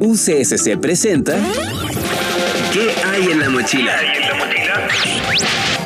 UCSC 0.00 0.78
presenta 0.78 1.38
¿Qué 2.72 2.94
hay 3.04 3.30
en 3.30 3.40
la 3.40 3.48
mochila? 3.48 3.98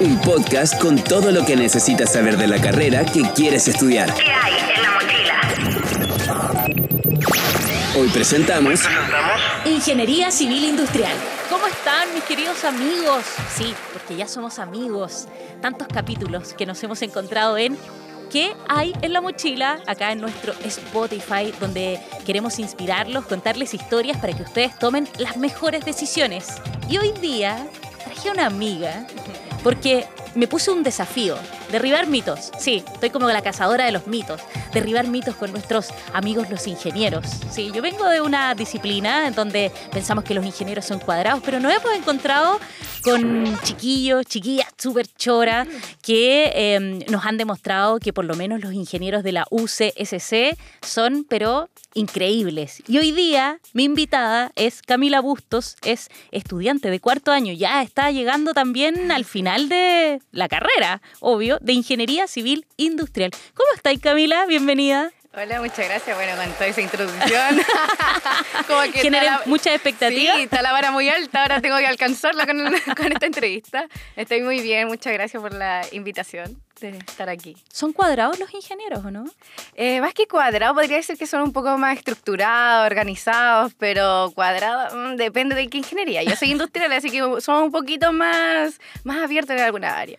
Un 0.00 0.20
podcast 0.20 0.80
con 0.80 0.98
todo 1.02 1.30
lo 1.30 1.44
que 1.44 1.54
necesitas 1.56 2.12
saber 2.12 2.36
de 2.36 2.48
la 2.48 2.60
carrera 2.60 3.04
que 3.04 3.22
quieres 3.34 3.68
estudiar. 3.68 4.12
¿Qué 4.14 4.32
hay 4.32 4.54
en 4.74 4.82
la 4.82 4.90
mochila? 4.90 5.40
Hoy 7.96 8.08
presentamos 8.08 8.80
Ingeniería 9.64 10.30
Civil 10.30 10.64
Industrial. 10.64 11.17
¿Cómo 11.51 11.67
están 11.67 12.12
mis 12.14 12.25
queridos 12.25 12.64
amigos? 12.64 13.25
Sí, 13.55 13.75
porque 13.93 14.17
ya 14.17 14.27
somos 14.27 14.59
amigos. 14.59 15.29
Tantos 15.61 15.87
capítulos 15.89 16.55
que 16.55 16.67
nos 16.67 16.82
hemos 16.82 17.03
encontrado 17.03 17.59
en 17.59 17.77
¿Qué 18.30 18.54
hay 18.68 18.92
en 19.02 19.12
la 19.12 19.20
mochila? 19.20 19.80
Acá 19.88 20.12
en 20.12 20.20
nuestro 20.20 20.52
Spotify, 20.64 21.52
donde 21.58 22.00
queremos 22.24 22.60
inspirarlos, 22.60 23.26
contarles 23.26 23.74
historias 23.74 24.18
para 24.18 24.32
que 24.32 24.44
ustedes 24.44 24.79
tomen 24.79 25.08
las 25.18 25.36
mejores 25.36 25.84
decisiones. 25.84 26.46
Y 26.88 26.98
hoy 26.98 27.11
día 27.21 27.66
traje 28.04 28.30
una 28.30 28.46
amiga 28.46 29.04
porque 29.64 30.07
me 30.34 30.46
puse 30.46 30.70
un 30.70 30.82
desafío, 30.82 31.36
derribar 31.70 32.06
mitos. 32.06 32.50
Sí, 32.58 32.83
estoy 32.92 33.11
como 33.11 33.28
la 33.28 33.42
cazadora 33.42 33.84
de 33.84 33.92
los 33.92 34.06
mitos, 34.06 34.41
derribar 34.72 35.06
mitos 35.06 35.34
con 35.36 35.52
nuestros 35.52 35.88
amigos 36.12 36.50
los 36.50 36.66
ingenieros. 36.66 37.27
Sí, 37.50 37.70
yo 37.75 37.83
vengo 37.83 38.06
de 38.08 38.20
una 38.20 38.55
disciplina 38.55 39.27
en 39.27 39.34
donde 39.34 39.70
pensamos 39.92 40.24
que 40.24 40.34
los 40.34 40.44
ingenieros 40.44 40.84
son 40.84 40.98
cuadrados, 40.98 41.42
pero 41.44 41.61
nos 41.61 41.72
hemos 41.72 41.92
encontrado 41.94 42.58
con 43.02 43.58
chiquillos, 43.62 44.27
chiquillas 44.27 44.69
súper 44.77 45.06
choras 45.06 45.66
que 46.02 46.52
eh, 46.55 47.05
nos 47.08 47.24
han 47.24 47.36
demostrado 47.36 47.98
que 47.98 48.12
por 48.12 48.24
lo 48.24 48.34
menos 48.34 48.60
los 48.60 48.72
ingenieros 48.72 49.22
de 49.22 49.33
la 49.33 49.47
UCSC 49.50 50.56
son, 50.83 51.24
pero 51.28 51.69
increíbles. 51.94 52.83
Y 52.86 52.98
hoy 52.98 53.12
día 53.12 53.58
mi 53.72 53.84
invitada 53.84 54.52
es 54.55 54.83
Camila 54.83 55.20
Bustos, 55.20 55.77
es 55.83 56.08
estudiante 56.30 56.90
de 56.90 57.00
cuarto 57.00 57.33
año, 57.33 57.52
ya 57.52 57.83
está 57.83 58.10
llegando 58.10 58.55
también 58.55 59.10
al 59.10 59.24
final 59.24 59.68
de 59.68 60.19
la 60.32 60.48
carrera, 60.48 61.02
obvio, 61.20 61.58
de 61.60 61.72
Ingeniería 61.72 62.26
Civil 62.26 62.66
Industrial. 62.76 63.30
¿Cómo 63.54 63.68
estáis 63.74 64.00
Camila? 64.00 64.46
Bienvenida. 64.46 65.12
Hola, 65.33 65.61
muchas 65.61 65.86
gracias. 65.86 66.17
Bueno, 66.17 66.36
con 66.36 66.53
toda 66.55 66.67
esa 66.67 66.81
introducción. 66.81 67.61
como 68.67 68.83
que 68.83 68.98
Generé 68.98 69.27
está 69.27 69.39
la- 69.39 69.42
muchas 69.47 69.75
expectativas. 69.75 70.36
Sí, 70.36 70.42
está 70.42 70.61
la 70.61 70.73
vara 70.73 70.91
muy 70.91 71.09
alta, 71.09 71.42
ahora 71.42 71.61
tengo 71.61 71.78
que 71.78 71.86
alcanzarla 71.86 72.47
con, 72.47 72.59
con 72.97 73.12
esta 73.12 73.27
entrevista. 73.27 73.86
Estoy 74.17 74.42
muy 74.42 74.61
bien, 74.61 74.89
muchas 74.89 75.12
gracias 75.12 75.41
por 75.41 75.55
la 75.55 75.83
invitación 75.92 76.61
de 76.81 76.98
estar 76.98 77.28
aquí. 77.28 77.56
¿Son 77.73 77.92
cuadrados 77.92 78.41
los 78.41 78.53
ingenieros 78.53 79.05
o 79.05 79.11
no? 79.12 79.25
Eh, 79.75 80.01
más 80.01 80.14
que 80.14 80.27
cuadrado, 80.27 80.75
podría 80.75 80.97
decir 80.97 81.17
que 81.17 81.28
son 81.28 81.42
un 81.42 81.53
poco 81.53 81.78
más 81.78 81.97
estructurados, 81.98 82.86
organizados, 82.86 83.73
pero 83.78 84.33
cuadrado 84.34 84.97
mm, 84.97 85.14
depende 85.17 85.55
de 85.55 85.69
qué 85.69 85.78
ingeniería. 85.78 86.25
Yo 86.25 86.34
soy 86.34 86.51
industrial, 86.51 86.91
así 86.92 87.08
que 87.08 87.19
somos 87.41 87.62
un 87.62 87.70
poquito 87.70 88.12
más, 88.12 88.81
más 89.05 89.23
abiertos 89.23 89.55
en 89.55 89.62
alguna 89.62 89.97
área. 89.97 90.19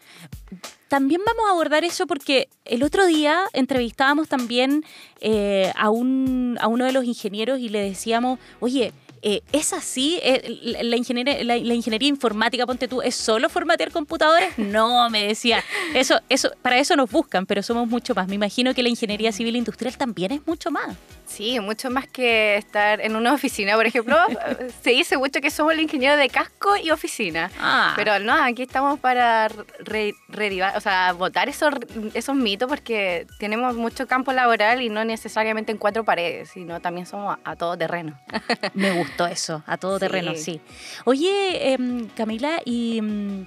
También 0.91 1.21
vamos 1.25 1.45
a 1.47 1.51
abordar 1.51 1.85
eso 1.85 2.05
porque 2.05 2.49
el 2.65 2.83
otro 2.83 3.05
día 3.05 3.45
entrevistábamos 3.53 4.27
también 4.27 4.83
eh, 5.21 5.71
a, 5.77 5.89
un, 5.89 6.57
a 6.59 6.67
uno 6.67 6.83
de 6.83 6.91
los 6.91 7.05
ingenieros 7.05 7.61
y 7.61 7.69
le 7.69 7.79
decíamos, 7.79 8.39
oye, 8.59 8.91
eh, 9.21 9.41
¿es 9.51 9.73
así? 9.73 10.19
Eh, 10.23 10.59
la, 10.83 10.95
ingeniería, 10.95 11.43
la, 11.43 11.57
la 11.57 11.73
ingeniería 11.73 12.09
informática, 12.09 12.65
ponte 12.65 12.87
tú, 12.87 13.01
¿es 13.01 13.15
solo 13.15 13.49
formatear 13.49 13.91
computadores? 13.91 14.57
No, 14.57 15.09
me 15.09 15.27
decía. 15.27 15.63
Eso, 15.93 16.19
eso, 16.29 16.51
para 16.61 16.77
eso 16.79 16.95
nos 16.95 17.09
buscan, 17.09 17.45
pero 17.45 17.61
somos 17.63 17.87
mucho 17.87 18.15
más. 18.15 18.27
Me 18.27 18.35
imagino 18.35 18.73
que 18.73 18.83
la 18.83 18.89
ingeniería 18.89 19.31
civil 19.31 19.55
industrial 19.55 19.97
también 19.97 20.31
es 20.31 20.45
mucho 20.47 20.71
más. 20.71 20.95
Sí, 21.25 21.59
mucho 21.61 21.89
más 21.89 22.07
que 22.07 22.57
estar 22.57 22.99
en 22.99 23.15
una 23.15 23.33
oficina, 23.33 23.75
por 23.75 23.85
ejemplo. 23.85 24.17
se 24.83 24.89
dice 24.89 25.17
mucho 25.17 25.39
que 25.39 25.49
somos 25.49 25.71
el 25.73 25.79
ingeniero 25.79 26.17
de 26.17 26.27
casco 26.29 26.75
y 26.75 26.91
oficina. 26.91 27.49
Ah. 27.59 27.93
Pero 27.95 28.19
no, 28.19 28.33
aquí 28.33 28.63
estamos 28.63 28.99
para 28.99 29.47
re- 29.79 30.13
redivar- 30.29 30.75
o 30.75 30.81
sea, 30.81 31.13
votar 31.13 31.47
esos, 31.47 31.73
esos 32.13 32.35
mitos 32.35 32.67
porque 32.67 33.27
tenemos 33.39 33.75
mucho 33.75 34.07
campo 34.07 34.33
laboral 34.33 34.81
y 34.81 34.89
no 34.89 35.05
necesariamente 35.05 35.71
en 35.71 35.77
cuatro 35.77 36.03
paredes, 36.03 36.49
sino 36.53 36.81
también 36.81 37.05
somos 37.05 37.37
a, 37.45 37.51
a 37.51 37.55
todo 37.55 37.77
terreno. 37.77 38.19
Me 38.73 38.91
gustó 39.11 39.27
eso, 39.27 39.63
a 39.67 39.77
todo 39.77 39.95
Sí. 39.95 39.99
terreno, 39.99 40.33
sí. 40.35 40.59
Oye, 41.05 41.73
em, 41.73 42.07
Camila, 42.09 42.61
y 42.65 42.97
em, 42.97 43.45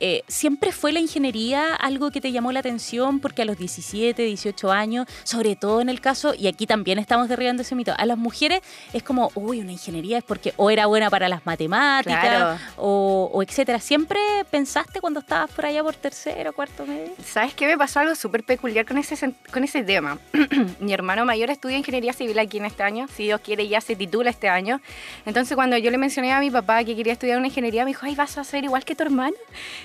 eh, 0.00 0.22
siempre 0.28 0.72
fue 0.72 0.92
la 0.92 1.00
ingeniería 1.00 1.74
algo 1.76 2.10
que 2.10 2.20
te 2.20 2.32
llamó 2.32 2.52
la 2.52 2.60
atención 2.60 3.20
porque 3.20 3.42
a 3.42 3.44
los 3.44 3.56
17, 3.58 4.22
18 4.22 4.72
años, 4.72 5.06
sobre 5.24 5.56
todo 5.56 5.80
en 5.80 5.88
el 5.88 6.00
caso, 6.00 6.34
y 6.36 6.46
aquí 6.48 6.66
también 6.66 6.98
estamos 6.98 7.28
derribando 7.28 7.62
ese 7.62 7.74
mito, 7.74 7.92
a 7.96 8.06
las 8.06 8.18
mujeres 8.18 8.60
es 8.92 9.02
como, 9.02 9.30
uy, 9.34 9.60
una 9.60 9.72
ingeniería 9.72 10.18
es 10.18 10.24
porque 10.24 10.52
o 10.56 10.70
era 10.70 10.86
buena 10.86 11.10
para 11.10 11.28
las 11.28 11.44
matemáticas 11.46 12.20
Claro. 12.20 12.58
o, 12.76 13.30
o 13.32 13.42
etcétera. 13.42 13.78
¿Siempre 13.80 14.18
pensaste 14.50 15.00
cuando 15.00 15.20
estabas 15.20 15.50
por 15.50 15.66
allá 15.66 15.82
por 15.82 15.94
tercero, 15.94 16.52
cuarto 16.52 16.86
medio? 16.86 17.12
¿Sabes 17.24 17.54
qué 17.54 17.66
me 17.66 17.76
pasó 17.76 18.00
algo 18.00 18.14
súper 18.14 18.42
peculiar 18.44 18.86
con 18.86 18.98
ese, 18.98 19.32
con 19.52 19.64
ese 19.64 19.82
tema? 19.82 20.18
Mi 20.80 20.92
hermano 20.92 21.24
mayor 21.24 21.50
estudia 21.50 21.76
ingeniería 21.76 22.12
civil 22.12 22.38
aquí 22.38 22.58
en 22.58 22.64
este 22.64 22.82
año, 22.82 23.06
si 23.14 23.24
Dios 23.24 23.40
quiere 23.42 23.68
ya 23.68 23.80
se 23.80 23.96
titula 23.96 24.30
este 24.30 24.48
año. 24.48 24.80
Entonces 25.26 25.54
cuando 25.54 25.76
yo 25.76 25.90
le 25.90 25.98
mencioné 25.98 26.32
a 26.32 26.40
mi 26.40 26.50
papá 26.50 26.82
que 26.84 26.96
quería 26.96 27.12
estudiar 27.12 27.38
una 27.38 27.48
ingeniería, 27.48 27.84
me 27.84 27.90
dijo, 27.90 28.06
ay, 28.06 28.14
¿vas 28.14 28.38
a 28.38 28.44
ser 28.44 28.64
igual 28.64 28.84
que 28.84 28.94
tu 28.94 29.02
hermano? 29.02 29.36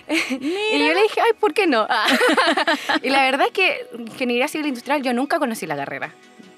Y 0.07 0.79
yo 0.79 0.93
le 0.93 1.01
dije, 1.01 1.21
ay, 1.21 1.33
¿por 1.39 1.53
qué 1.53 1.67
no? 1.67 1.88
y 3.01 3.09
la 3.09 3.23
verdad 3.23 3.47
es 3.47 3.53
que 3.53 3.88
ingeniería 3.97 4.47
civil 4.47 4.67
industrial 4.67 5.01
yo 5.01 5.13
nunca 5.13 5.39
conocí 5.39 5.66
la 5.66 5.75
carrera. 5.75 6.13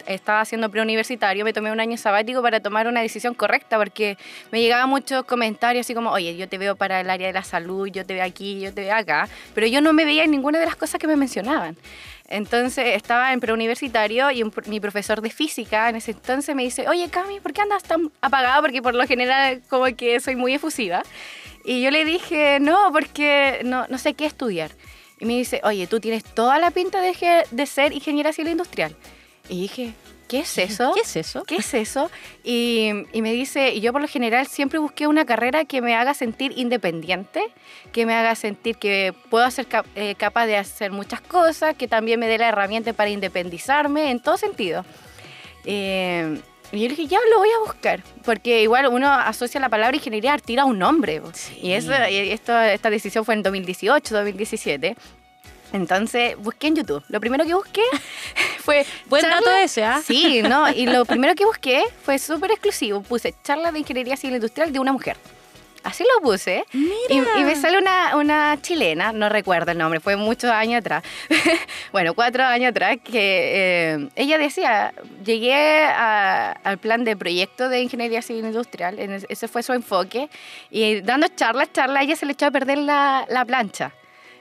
Estaba 0.07 0.41
haciendo 0.41 0.69
preuniversitario, 0.71 1.43
me 1.43 1.53
tomé 1.53 1.71
un 1.71 1.79
año 1.79 1.97
sabático 1.97 2.41
para 2.41 2.59
tomar 2.59 2.87
una 2.87 3.01
decisión 3.01 3.33
correcta 3.33 3.77
porque 3.77 4.17
me 4.51 4.61
llegaban 4.61 4.89
muchos 4.89 5.25
comentarios 5.25 5.85
así 5.85 5.93
como, 5.93 6.11
oye, 6.11 6.35
yo 6.37 6.47
te 6.47 6.57
veo 6.57 6.75
para 6.75 7.01
el 7.01 7.09
área 7.09 7.27
de 7.27 7.33
la 7.33 7.43
salud, 7.43 7.87
yo 7.87 8.05
te 8.05 8.13
veo 8.13 8.23
aquí, 8.23 8.59
yo 8.61 8.73
te 8.73 8.81
veo 8.81 8.95
acá, 8.95 9.27
pero 9.53 9.67
yo 9.67 9.81
no 9.81 9.93
me 9.93 10.05
veía 10.05 10.23
en 10.23 10.31
ninguna 10.31 10.59
de 10.59 10.65
las 10.65 10.75
cosas 10.75 10.99
que 10.99 11.07
me 11.07 11.15
mencionaban. 11.15 11.77
Entonces 12.29 12.95
estaba 12.95 13.31
en 13.31 13.39
preuniversitario 13.39 14.31
y 14.31 14.43
un 14.43 14.53
mi 14.65 14.79
profesor 14.79 15.21
de 15.21 15.29
física 15.29 15.89
en 15.89 15.95
ese 15.95 16.11
entonces 16.11 16.55
me 16.55 16.63
dice, 16.63 16.87
oye 16.89 17.09
Cami, 17.09 17.39
¿por 17.39 17.53
qué 17.53 17.61
andas 17.61 17.83
tan 17.83 18.11
apagada? 18.21 18.61
Porque 18.61 18.81
por 18.81 18.95
lo 18.95 19.05
general 19.07 19.61
como 19.69 19.85
que 19.95 20.19
soy 20.19 20.35
muy 20.35 20.53
efusiva. 20.53 21.03
Y 21.63 21.81
yo 21.81 21.91
le 21.91 22.05
dije, 22.05 22.59
no, 22.61 22.91
porque 22.91 23.61
no, 23.63 23.87
no 23.87 23.97
sé 23.97 24.13
qué 24.13 24.25
estudiar. 24.25 24.71
Y 25.19 25.25
me 25.25 25.33
dice, 25.33 25.59
oye, 25.63 25.87
tú 25.87 25.99
tienes 25.99 26.23
toda 26.23 26.59
la 26.59 26.71
pinta 26.71 27.01
de, 27.01 27.45
de 27.49 27.65
ser 27.65 27.91
ingeniera 27.91 28.31
civil 28.31 28.51
industrial. 28.51 28.95
Y 29.49 29.61
dije, 29.61 29.93
¿qué 30.27 30.39
es 30.39 30.57
eso? 30.57 30.91
¿Qué 30.93 31.01
es 31.01 31.15
eso? 31.15 31.43
¿Qué 31.45 31.55
es 31.57 31.73
eso? 31.73 32.11
Y, 32.43 32.89
y 33.13 33.21
me 33.21 33.31
dice, 33.31 33.73
y 33.73 33.79
yo 33.81 33.93
por 33.93 34.01
lo 34.01 34.07
general 34.07 34.45
siempre 34.47 34.77
busqué 34.79 35.07
una 35.07 35.25
carrera 35.25 35.63
que 35.65 35.81
me 35.81 35.95
haga 35.95 36.13
sentir 36.13 36.53
independiente, 36.57 37.41
que 37.93 38.05
me 38.05 38.13
haga 38.13 38.35
sentir 38.35 38.77
que 38.77 39.13
puedo 39.29 39.49
ser 39.51 39.67
cap- 39.67 39.85
eh, 39.95 40.15
capaz 40.17 40.45
de 40.47 40.57
hacer 40.57 40.91
muchas 40.91 41.21
cosas, 41.21 41.75
que 41.75 41.87
también 41.87 42.19
me 42.19 42.27
dé 42.27 42.37
la 42.37 42.49
herramienta 42.49 42.91
para 42.93 43.09
independizarme 43.09 44.11
en 44.11 44.19
todo 44.19 44.35
sentido. 44.37 44.85
Eh, 45.65 46.39
y 46.73 46.81
yo 46.81 46.89
dije, 46.89 47.07
ya 47.07 47.19
lo 47.31 47.37
voy 47.39 47.49
a 47.49 47.59
buscar, 47.65 48.03
porque 48.25 48.61
igual 48.61 48.87
uno 48.87 49.09
asocia 49.09 49.59
la 49.61 49.69
palabra 49.69 49.95
ingeniería 49.95 50.37
tiro 50.37 50.63
a 50.63 50.65
un 50.65 50.77
nombre. 50.77 51.21
Sí. 51.33 51.57
Y, 51.61 51.71
eso, 51.71 51.91
y 52.09 52.15
esto, 52.31 52.59
esta 52.59 52.89
decisión 52.89 53.23
fue 53.23 53.35
en 53.35 53.43
2018, 53.43 54.13
2017. 54.13 54.97
Entonces 55.73 56.35
busqué 56.37 56.67
en 56.67 56.75
YouTube. 56.77 57.03
Lo 57.09 57.19
primero 57.19 57.45
que 57.45 57.53
busqué 57.53 57.81
fue. 58.59 58.85
Buen 59.07 59.21
charla- 59.23 59.35
dato 59.41 59.51
ese, 59.57 59.83
¿ah? 59.83 60.01
Sí, 60.03 60.41
no. 60.41 60.69
Y 60.71 60.85
lo 60.85 61.05
primero 61.05 61.35
que 61.35 61.45
busqué 61.45 61.83
fue 62.03 62.19
súper 62.19 62.51
exclusivo. 62.51 63.01
Puse 63.01 63.33
charla 63.43 63.71
de 63.71 63.79
ingeniería 63.79 64.15
civil 64.17 64.35
industrial 64.35 64.71
de 64.71 64.79
una 64.79 64.93
mujer. 64.93 65.17
Así 65.83 66.03
lo 66.15 66.21
puse. 66.21 66.65
Y, 66.73 67.13
y 67.13 67.43
me 67.45 67.55
sale 67.55 67.77
una, 67.77 68.17
una 68.17 68.57
chilena, 68.61 69.13
no 69.13 69.29
recuerdo 69.29 69.71
el 69.71 69.77
nombre, 69.77 70.01
fue 70.01 70.17
muchos 70.17 70.51
años 70.51 70.79
atrás. 70.79 71.01
bueno, 71.93 72.13
cuatro 72.13 72.43
años 72.43 72.71
atrás, 72.71 72.97
que 73.03 73.93
eh, 73.93 74.09
ella 74.15 74.37
decía: 74.37 74.93
Llegué 75.23 75.53
a- 75.85 76.51
al 76.63 76.77
plan 76.77 77.05
de 77.05 77.15
proyecto 77.15 77.69
de 77.69 77.81
ingeniería 77.81 78.21
civil 78.21 78.45
industrial, 78.45 78.99
ese- 79.29 79.47
fue 79.47 79.63
su 79.63 79.71
enfoque. 79.71 80.29
Y 80.71 80.99
dando 81.01 81.27
charlas, 81.29 81.71
charlas, 81.71 82.03
ella 82.03 82.15
se 82.17 82.25
le 82.25 82.33
echó 82.33 82.47
a 82.47 82.51
perder 82.51 82.79
la, 82.79 83.25
la 83.29 83.45
plancha. 83.45 83.93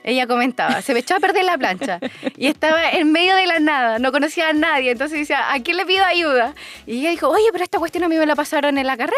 Ella 0.07 0.25
comentaba, 0.25 0.81
se 0.81 0.93
me 0.93 1.01
echó 1.01 1.17
a 1.17 1.19
perder 1.19 1.43
la 1.43 1.57
plancha 1.57 1.99
y 2.37 2.47
estaba 2.47 2.91
en 2.91 3.11
medio 3.11 3.35
de 3.35 3.45
la 3.45 3.59
nada, 3.59 3.99
no 3.99 4.13
conocía 4.13 4.47
a 4.47 4.53
nadie, 4.53 4.91
entonces 4.91 5.19
decía, 5.19 5.51
¿a 5.51 5.61
quién 5.61 5.75
le 5.75 5.85
pido 5.85 6.05
ayuda? 6.05 6.55
Y 6.85 6.99
ella 6.99 7.09
dijo, 7.09 7.27
oye, 7.27 7.43
pero 7.51 7.65
esta 7.65 7.77
cuestión 7.77 8.05
a 8.05 8.07
mí 8.07 8.15
me 8.15 8.25
la 8.25 8.33
pasaron 8.33 8.77
en 8.77 8.87
la 8.87 8.95
carrera, 8.95 9.17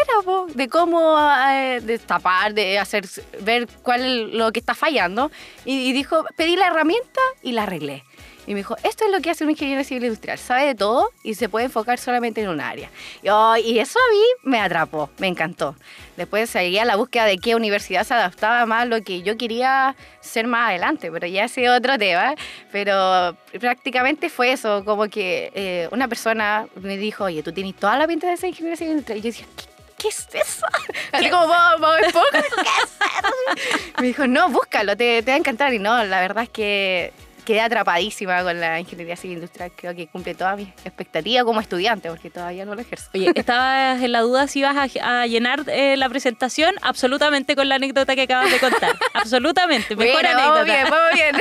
de 0.52 0.68
cómo 0.68 1.16
eh, 1.48 1.80
destapar, 1.80 2.54
de 2.54 2.80
hacer, 2.80 3.04
ver 3.42 3.68
cuál 3.84 4.00
es 4.00 4.34
lo 4.34 4.50
que 4.50 4.58
está 4.58 4.74
fallando. 4.74 5.30
Y 5.64 5.92
dijo, 5.92 6.24
pedí 6.34 6.56
la 6.56 6.66
herramienta 6.66 7.20
y 7.40 7.52
la 7.52 7.62
arreglé. 7.62 8.02
Y 8.50 8.54
me 8.54 8.58
dijo, 8.58 8.76
esto 8.82 9.04
es 9.04 9.12
lo 9.12 9.20
que 9.20 9.30
hace 9.30 9.44
un 9.44 9.50
ingeniero 9.50 9.84
civil 9.84 10.06
industrial, 10.06 10.36
sabe 10.36 10.66
de 10.66 10.74
todo 10.74 11.12
y 11.22 11.34
se 11.34 11.48
puede 11.48 11.66
enfocar 11.66 11.98
solamente 12.00 12.42
en 12.42 12.48
un 12.48 12.60
área. 12.60 12.90
Y, 13.22 13.28
oh, 13.28 13.56
y 13.56 13.78
eso 13.78 13.96
a 13.96 14.12
mí 14.12 14.20
me 14.42 14.58
atrapó, 14.58 15.08
me 15.18 15.28
encantó. 15.28 15.76
Después 16.16 16.50
seguía 16.50 16.84
la 16.84 16.96
búsqueda 16.96 17.26
de 17.26 17.38
qué 17.38 17.54
universidad 17.54 18.02
se 18.02 18.12
adaptaba 18.12 18.66
más 18.66 18.82
a 18.82 18.84
lo 18.86 19.04
que 19.04 19.22
yo 19.22 19.38
quería 19.38 19.94
ser 20.20 20.48
más 20.48 20.70
adelante, 20.70 21.12
pero 21.12 21.28
ya 21.28 21.44
ese 21.44 21.70
otro 21.70 21.96
tema. 21.96 22.34
Pero 22.72 23.36
prácticamente 23.60 24.28
fue 24.28 24.50
eso, 24.50 24.84
como 24.84 25.08
que 25.08 25.52
eh, 25.54 25.88
una 25.92 26.08
persona 26.08 26.66
me 26.74 26.96
dijo, 26.96 27.22
oye, 27.22 27.44
tú 27.44 27.52
tienes 27.52 27.76
toda 27.76 27.96
la 27.98 28.08
pinta 28.08 28.28
de 28.28 28.36
ser 28.36 28.48
ingeniero 28.48 28.76
civil 28.76 28.90
industrial. 28.94 29.18
Y 29.20 29.22
yo 29.22 29.28
decía, 29.28 29.46
¿qué? 29.56 29.64
¿qué 29.96 30.08
es 30.08 30.26
eso? 30.32 30.66
Así 31.12 31.30
como 31.30 31.46
Bob, 31.46 31.78
Bob 31.78 31.98
Esponja, 32.04 32.30
¿qué 32.32 32.82
es 32.82 32.90
eso? 32.90 34.00
Me 34.00 34.06
dijo, 34.08 34.26
no, 34.26 34.48
búscalo, 34.48 34.96
te, 34.96 35.22
te 35.22 35.30
va 35.30 35.36
a 35.36 35.38
encantar. 35.38 35.72
Y 35.72 35.78
no, 35.78 36.02
la 36.02 36.20
verdad 36.20 36.42
es 36.42 36.50
que 36.50 37.12
quedé 37.40 37.60
atrapadísima 37.60 38.42
con 38.42 38.60
la 38.60 38.80
ingeniería 38.80 39.16
civil 39.16 39.36
industrial. 39.36 39.72
Creo 39.74 39.94
que 39.94 40.06
cumple 40.06 40.34
todas 40.34 40.56
mis 40.56 40.68
expectativas 40.84 41.44
como 41.44 41.60
estudiante, 41.60 42.08
porque 42.08 42.30
todavía 42.30 42.64
no 42.64 42.74
lo 42.74 42.80
ejerzo. 42.80 43.10
Oye, 43.14 43.32
estabas 43.34 44.02
en 44.02 44.12
la 44.12 44.20
duda 44.20 44.46
si 44.46 44.60
ibas 44.60 44.76
a, 44.76 45.20
a 45.20 45.26
llenar 45.26 45.64
eh, 45.68 45.96
la 45.96 46.08
presentación 46.08 46.74
absolutamente 46.82 47.56
con 47.56 47.68
la 47.68 47.76
anécdota 47.76 48.14
que 48.14 48.22
acabas 48.22 48.50
de 48.50 48.58
contar. 48.58 48.96
absolutamente, 49.14 49.96
mejor 49.96 50.26
anécdota. 50.26 50.50
vamos 50.50 50.64
bien, 50.64 50.84
vamos 50.90 51.10
bien. 51.14 51.36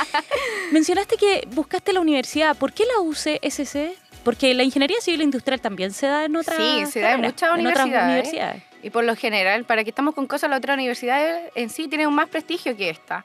Mencionaste 0.72 1.16
que 1.16 1.46
buscaste 1.50 1.92
la 1.92 2.00
universidad. 2.00 2.56
¿Por 2.56 2.72
qué 2.72 2.84
la 2.84 3.00
UCSC? 3.00 3.96
Porque 4.22 4.54
la 4.54 4.62
ingeniería 4.62 5.00
civil 5.00 5.22
industrial 5.22 5.60
también 5.60 5.92
se 5.92 6.06
da 6.06 6.24
en 6.24 6.34
otras 6.36 6.56
Sí, 6.56 6.86
se 6.86 7.00
da 7.00 7.12
en 7.12 7.20
muchas 7.20 7.50
otras 7.50 7.86
universidades. 7.86 8.62
Y 8.82 8.90
por 8.90 9.04
lo 9.04 9.16
general, 9.16 9.64
para 9.64 9.82
que 9.82 9.90
estamos 9.90 10.14
con 10.14 10.26
cosas, 10.26 10.50
las 10.50 10.58
otras 10.58 10.74
universidades 10.74 11.50
en 11.54 11.70
sí 11.70 11.88
tienen 11.88 12.12
más 12.12 12.28
prestigio 12.28 12.76
que 12.76 12.90
esta. 12.90 13.24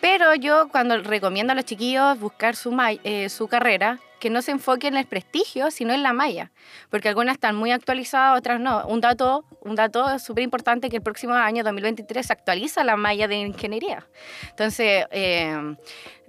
Pero 0.00 0.34
yo 0.34 0.68
cuando 0.70 0.98
recomiendo 1.02 1.52
a 1.52 1.56
los 1.56 1.64
chiquillos 1.64 2.18
buscar 2.18 2.56
su, 2.56 2.76
eh, 3.04 3.28
su 3.28 3.48
carrera, 3.48 3.98
que 4.20 4.30
no 4.30 4.42
se 4.42 4.52
enfoquen 4.52 4.94
en 4.94 5.00
el 5.00 5.06
prestigio, 5.06 5.70
sino 5.70 5.92
en 5.92 6.02
la 6.02 6.12
malla. 6.12 6.52
Porque 6.90 7.08
algunas 7.08 7.34
están 7.34 7.56
muy 7.56 7.72
actualizadas, 7.72 8.38
otras 8.38 8.60
no. 8.60 8.86
Un 8.86 9.00
dato, 9.00 9.44
un 9.62 9.74
dato 9.74 10.18
súper 10.18 10.44
importante 10.44 10.90
que 10.90 10.96
el 10.96 11.02
próximo 11.02 11.34
año, 11.34 11.64
2023, 11.64 12.26
se 12.26 12.32
actualiza 12.32 12.84
la 12.84 12.96
malla 12.96 13.26
de 13.26 13.36
ingeniería. 13.36 14.06
Entonces, 14.50 15.06
eh, 15.10 15.74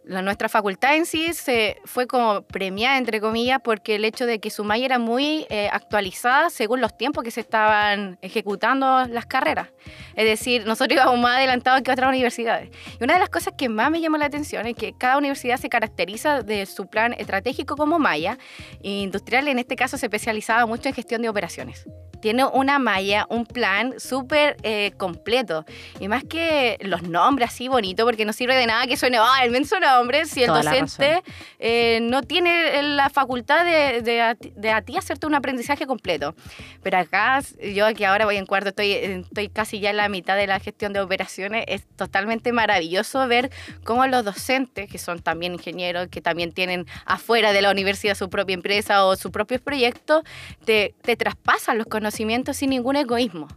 la, 0.04 0.22
nuestra 0.22 0.50
facultad 0.50 0.96
en 0.96 1.06
sí 1.06 1.34
se 1.34 1.78
fue 1.86 2.08
como 2.08 2.42
premiada, 2.44 2.98
entre 2.98 3.22
comillas, 3.22 3.60
porque 3.64 3.96
el 3.96 4.06
hecho 4.06 4.26
de 4.26 4.40
que 4.40 4.50
su 4.50 4.64
malla 4.64 4.86
era 4.86 5.00
muy 5.00 5.46
eh, 5.50 5.70
actualizada 5.72 6.50
según 6.50 6.82
los 6.82 6.98
tiempos 6.98 7.24
que 7.24 7.32
se 7.32 7.42
estaban 7.42 8.18
ejecutando 8.22 9.06
las 9.08 9.26
carreras. 9.26 9.70
Es 10.16 10.26
decir, 10.26 10.66
nosotros 10.66 11.00
íbamos 11.00 11.20
más 11.20 11.38
adelantados 11.38 11.82
que 11.82 11.92
otras 11.92 12.10
universidades. 12.10 12.70
Y 13.00 13.04
una 13.04 13.14
de 13.14 13.20
las 13.20 13.30
cosas 13.30 13.54
que 13.58 13.70
más 13.70 13.92
me 13.92 14.02
llamó 14.02 14.18
la 14.18 14.26
atención 14.26 14.66
es 14.68 14.76
que 14.76 14.94
cada 14.98 15.18
universidad 15.18 15.58
se 15.58 15.70
caracteriza 15.70 16.42
de 16.42 16.66
su 16.66 16.88
plan 16.88 17.14
estratégico 17.14 17.76
como 17.76 18.00
malla. 18.00 18.38
Y 18.82 19.04
industrial, 19.04 19.48
en 19.48 19.60
este 19.60 19.76
caso, 19.76 19.98
se 19.98 20.08
especializaba 20.08 20.66
mucho 20.66 20.90
en 20.90 20.96
gestión 20.96 21.22
de 21.22 21.30
operaciones. 21.30 21.86
Tiene 22.22 22.46
una 22.46 22.80
malla, 22.80 23.26
un 23.30 23.46
plan 23.46 24.00
súper 24.00 24.58
eh, 24.64 24.94
completo. 24.98 25.66
Y 26.00 26.08
más 26.08 26.24
que 26.24 26.78
los 26.82 27.04
nombres 27.04 27.50
así 27.50 27.68
bonitos, 27.68 28.06
porque 28.06 28.26
no 28.26 28.34
sirve 28.34 28.56
de 28.56 28.68
nada 28.68 28.86
que 28.86 28.96
suene, 28.96 29.18
ah, 29.20 29.44
el 29.44 29.52
menso 29.52 29.80
nombre, 29.80 30.26
si 30.26 30.42
el 30.44 30.48
Toda 30.48 30.62
docente 30.62 31.24
eh, 31.60 32.00
no 32.02 32.22
tiene 32.22 32.82
la 32.84 33.10
facultad 33.10 33.66
de, 33.66 34.02
de, 34.02 34.22
a 34.22 34.36
de 34.36 34.72
a 34.72 34.82
ti 34.82 34.98
hacerte 34.98 35.26
un 35.26 35.34
aprendizaje 35.34 35.88
completo. 35.88 36.36
Pero 36.84 36.98
acá, 37.00 37.42
yo 37.74 37.92
que 37.96 38.06
ahora 38.06 38.26
voy 38.26 38.38
en 38.38 38.46
cuarto, 38.46 38.70
estoy, 38.70 38.92
estoy 38.92 39.50
casi 39.50 39.80
ya 39.80 39.90
en 39.90 39.98
la 39.98 40.10
mitad 40.10 40.36
de 40.36 40.48
la 40.48 40.60
gestión 40.60 40.94
de 40.94 41.02
operaciones, 41.02 41.66
es 41.68 41.88
totalmente 41.96 42.52
maravilloso 42.52 43.28
ver 43.28 43.50
cómo 43.84 44.06
los 44.06 44.24
docentes, 44.24 44.90
que 44.90 44.98
son 44.98 45.22
también 45.22 45.54
ingenieros, 45.54 46.08
que 46.10 46.22
también 46.22 46.52
tienen 46.52 46.86
afuera 47.06 47.52
de 47.54 47.62
la 47.62 47.72
universidad 47.72 48.16
su 48.16 48.30
propia 48.30 48.54
empresa 48.54 49.06
o 49.06 49.16
sus 49.16 49.32
propios 49.32 49.62
proyectos, 49.62 50.24
te, 50.66 50.94
te 51.02 51.16
traspasan 51.16 51.78
los 51.78 51.88
conocimientos 51.88 52.11
sin 52.54 52.70
ningún 52.70 52.96
egoísmo. 52.96 53.48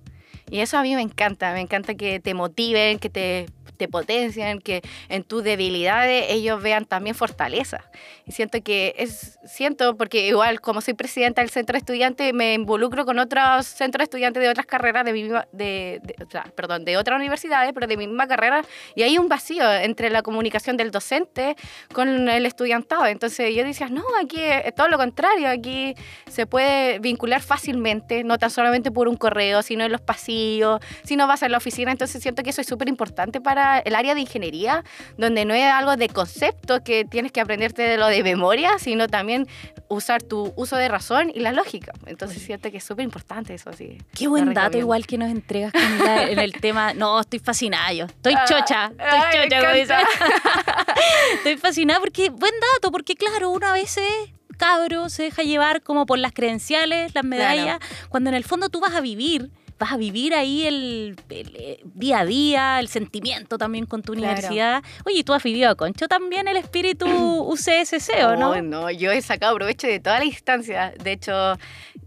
Y 0.50 0.60
eso 0.60 0.78
a 0.78 0.82
mí 0.82 0.94
me 0.94 1.02
encanta, 1.02 1.52
me 1.52 1.60
encanta 1.60 1.94
que 1.94 2.20
te 2.20 2.34
motiven, 2.34 2.98
que 2.98 3.10
te, 3.10 3.46
te 3.76 3.88
potencien, 3.88 4.60
que 4.60 4.82
en 5.08 5.24
tus 5.24 5.42
debilidades 5.44 6.26
ellos 6.28 6.62
vean 6.62 6.84
también 6.84 7.14
fortaleza. 7.14 7.84
Y 8.26 8.32
siento 8.32 8.62
que 8.62 8.94
es, 8.98 9.38
siento, 9.44 9.96
porque 9.96 10.26
igual 10.26 10.60
como 10.60 10.80
soy 10.80 10.94
presidenta 10.94 11.42
del 11.42 11.50
centro 11.50 11.74
de 11.74 11.78
estudiantes, 11.78 12.32
me 12.32 12.54
involucro 12.54 13.04
con 13.04 13.18
otros 13.18 13.66
centros 13.66 13.98
de 14.00 14.04
estudiantes 14.04 14.42
de 14.42 14.48
otras 14.48 14.66
carreras, 14.66 15.04
de, 15.04 15.12
mi 15.12 15.22
de, 15.24 16.00
de- 16.02 16.14
o 16.24 16.30
sea, 16.30 16.44
perdón, 16.54 16.84
de 16.84 16.96
otras 16.96 17.16
universidades, 17.16 17.72
pero 17.74 17.86
de 17.86 17.96
mi 17.96 18.06
misma 18.06 18.26
carrera, 18.26 18.62
y 18.94 19.02
hay 19.02 19.18
un 19.18 19.28
vacío 19.28 19.70
entre 19.72 20.10
la 20.10 20.22
comunicación 20.22 20.76
del 20.76 20.90
docente 20.90 21.56
con 21.92 22.28
el 22.28 22.46
estudiantado. 22.46 23.06
Entonces 23.06 23.54
yo 23.54 23.64
decía, 23.64 23.88
no, 23.88 24.04
aquí 24.22 24.40
es 24.40 24.74
todo 24.74 24.88
lo 24.88 24.96
contrario, 24.98 25.48
aquí 25.48 25.94
se 26.30 26.46
puede 26.46 26.98
vincular 26.98 27.42
fácilmente, 27.42 28.24
no 28.24 28.38
tan 28.38 28.50
solamente 28.50 28.90
por 28.90 29.08
un 29.08 29.16
correo, 29.16 29.62
sino 29.62 29.84
en 29.84 29.92
los 29.92 30.00
pasillos, 30.00 30.80
si 31.04 31.16
no 31.16 31.26
vas 31.26 31.42
a 31.42 31.48
la 31.48 31.58
oficina. 31.58 31.90
Entonces 31.92 32.22
siento 32.22 32.42
que 32.42 32.50
eso 32.50 32.60
es 32.60 32.66
súper 32.66 32.88
importante 32.88 33.40
para 33.40 33.63
el 33.84 33.94
área 33.94 34.14
de 34.14 34.20
ingeniería, 34.20 34.84
donde 35.16 35.44
no 35.44 35.54
es 35.54 35.64
algo 35.64 35.96
de 35.96 36.08
concepto 36.08 36.82
que 36.82 37.04
tienes 37.04 37.32
que 37.32 37.40
aprenderte 37.40 37.82
de 37.82 37.96
lo 37.96 38.06
de 38.06 38.22
memoria, 38.22 38.78
sino 38.78 39.08
también 39.08 39.46
usar 39.88 40.22
tu 40.22 40.52
uso 40.56 40.76
de 40.76 40.88
razón 40.88 41.30
y 41.34 41.40
la 41.40 41.52
lógica. 41.52 41.92
Entonces 42.06 42.42
siento 42.42 42.70
que 42.70 42.78
es 42.78 42.84
súper 42.84 43.04
importante 43.04 43.54
eso, 43.54 43.72
sí. 43.72 43.98
Qué 44.14 44.28
buen 44.28 44.54
dato 44.54 44.78
igual 44.78 45.06
que 45.06 45.18
nos 45.18 45.30
entregas 45.30 45.72
Camila, 45.72 46.24
en 46.30 46.38
el 46.38 46.52
tema. 46.52 46.94
No, 46.94 47.20
estoy 47.20 47.38
fascinada 47.38 47.92
yo. 47.92 48.06
Estoy 48.06 48.34
Ah, 48.38 48.44
chocha. 48.46 48.86
Estoy 48.86 49.06
ay, 49.06 49.48
chocha, 49.48 49.60
como 49.60 49.74
dicen. 49.74 49.96
Estoy 51.34 51.56
fascinada 51.56 52.00
porque 52.00 52.30
buen 52.30 52.52
dato, 52.74 52.90
porque 52.90 53.14
claro, 53.14 53.50
uno 53.50 53.66
a 53.66 53.72
veces 53.72 54.10
cabro 54.58 55.08
se 55.08 55.24
deja 55.24 55.42
llevar 55.42 55.82
como 55.82 56.06
por 56.06 56.18
las 56.18 56.32
credenciales, 56.32 57.14
las 57.14 57.24
medallas, 57.24 57.78
cuando 58.08 58.30
en 58.30 58.36
el 58.36 58.44
fondo 58.44 58.68
tú 58.68 58.80
vas 58.80 58.94
a 58.94 59.00
vivir. 59.00 59.50
Vas 59.84 59.92
a 59.92 59.96
vivir 59.98 60.32
ahí 60.34 60.66
el, 60.66 61.14
el, 61.28 61.56
eh, 61.56 61.80
día 61.84 62.20
a 62.20 62.24
día, 62.24 62.80
el 62.80 62.88
sentimiento 62.88 63.58
también 63.58 63.84
con 63.84 64.00
tu 64.00 64.14
Claro. 64.14 64.32
universidad. 64.32 64.82
Oye, 65.04 65.18
¿y 65.18 65.24
¿tú 65.24 65.34
has 65.34 65.42
vivido, 65.42 65.76
Concho, 65.76 66.08
también 66.08 66.48
el 66.48 66.56
espíritu 66.56 67.04
UCSC 67.52 68.24
o 68.26 68.34
no? 68.34 68.52
Oh, 68.52 68.62
no, 68.62 68.90
yo 68.90 69.12
he 69.12 69.20
sacado 69.20 69.54
provecho 69.56 69.86
de 69.86 70.00
toda 70.00 70.20
la 70.20 70.24
instancia. 70.24 70.94
De 71.02 71.12
hecho, 71.12 71.58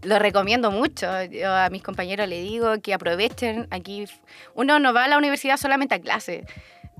lo 0.02 0.18
recomiendo 0.18 0.72
mucho. 0.72 1.06
Yo 1.30 1.54
a 1.54 1.70
mis 1.70 1.84
compañeros 1.84 2.26
les 2.28 2.42
digo 2.42 2.80
que 2.82 2.94
aprovechen. 2.94 3.68
Aquí 3.70 4.06
uno 4.56 4.80
no 4.80 4.92
va 4.92 5.04
a 5.04 5.08
la 5.08 5.16
universidad 5.16 5.56
solamente 5.56 5.94
a 5.94 6.00
clase. 6.00 6.46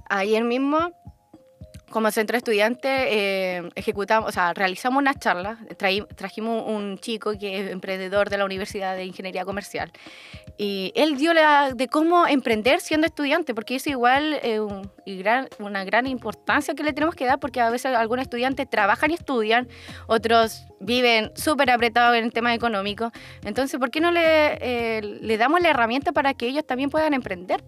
Ayer 0.08 0.44
mismo, 0.44 0.92
como 1.90 2.08
centro 2.12 2.34
de 2.34 2.38
estudiantes, 2.38 2.90
eh, 3.08 3.69
ejecutamos, 3.75 4.28
o 4.28 4.32
sea, 4.32 4.54
realizamos 4.54 5.00
unas 5.00 5.19
charlas. 5.19 5.58
Trajimos 6.16 6.62
un 6.69 6.98
chico 6.98 7.32
que 7.36 7.58
es 7.62 7.70
emprendedor 7.72 8.30
de 8.30 8.38
la 8.38 8.44
Universidad 8.44 8.94
de 8.94 9.06
Ingeniería 9.06 9.44
Comercial. 9.44 9.90
Y 10.60 10.93
él 10.96 11.16
dio 11.16 11.32
la 11.34 11.72
de 11.72 11.87
cómo 11.87 12.26
emprender 12.26 12.81
siendo 12.81 13.06
estudiante, 13.06 13.55
porque 13.55 13.76
es 13.76 13.87
igual 13.87 14.40
eh, 14.43 14.60
y 15.05 15.16
gran, 15.19 15.49
una 15.60 15.84
gran 15.84 16.08
importancia 16.08 16.75
que 16.75 16.82
le 16.82 16.93
tenemos 16.93 17.14
que 17.14 17.26
dar, 17.26 17.38
porque 17.38 17.60
a 17.60 17.70
veces 17.70 17.94
algunos 17.94 18.25
estudiantes 18.25 18.69
trabajan 18.69 19.12
y 19.12 19.14
estudian, 19.14 19.69
otros 20.08 20.66
viven 20.81 21.31
súper 21.37 21.70
apretados 21.70 22.16
en 22.16 22.25
el 22.25 22.32
tema 22.32 22.55
económico. 22.55 23.12
Entonces, 23.44 23.78
¿por 23.78 23.93
qué 23.93 24.00
no 24.00 24.10
le, 24.10 24.58
eh, 24.60 25.00
le 25.02 25.38
damos 25.38 25.61
la 25.61 25.71
herramienta 25.71 26.11
para 26.11 26.35
que 26.35 26.49
ellos 26.49 26.66
también 26.66 26.90
puedan 26.90 27.14
emprender? 27.14 27.62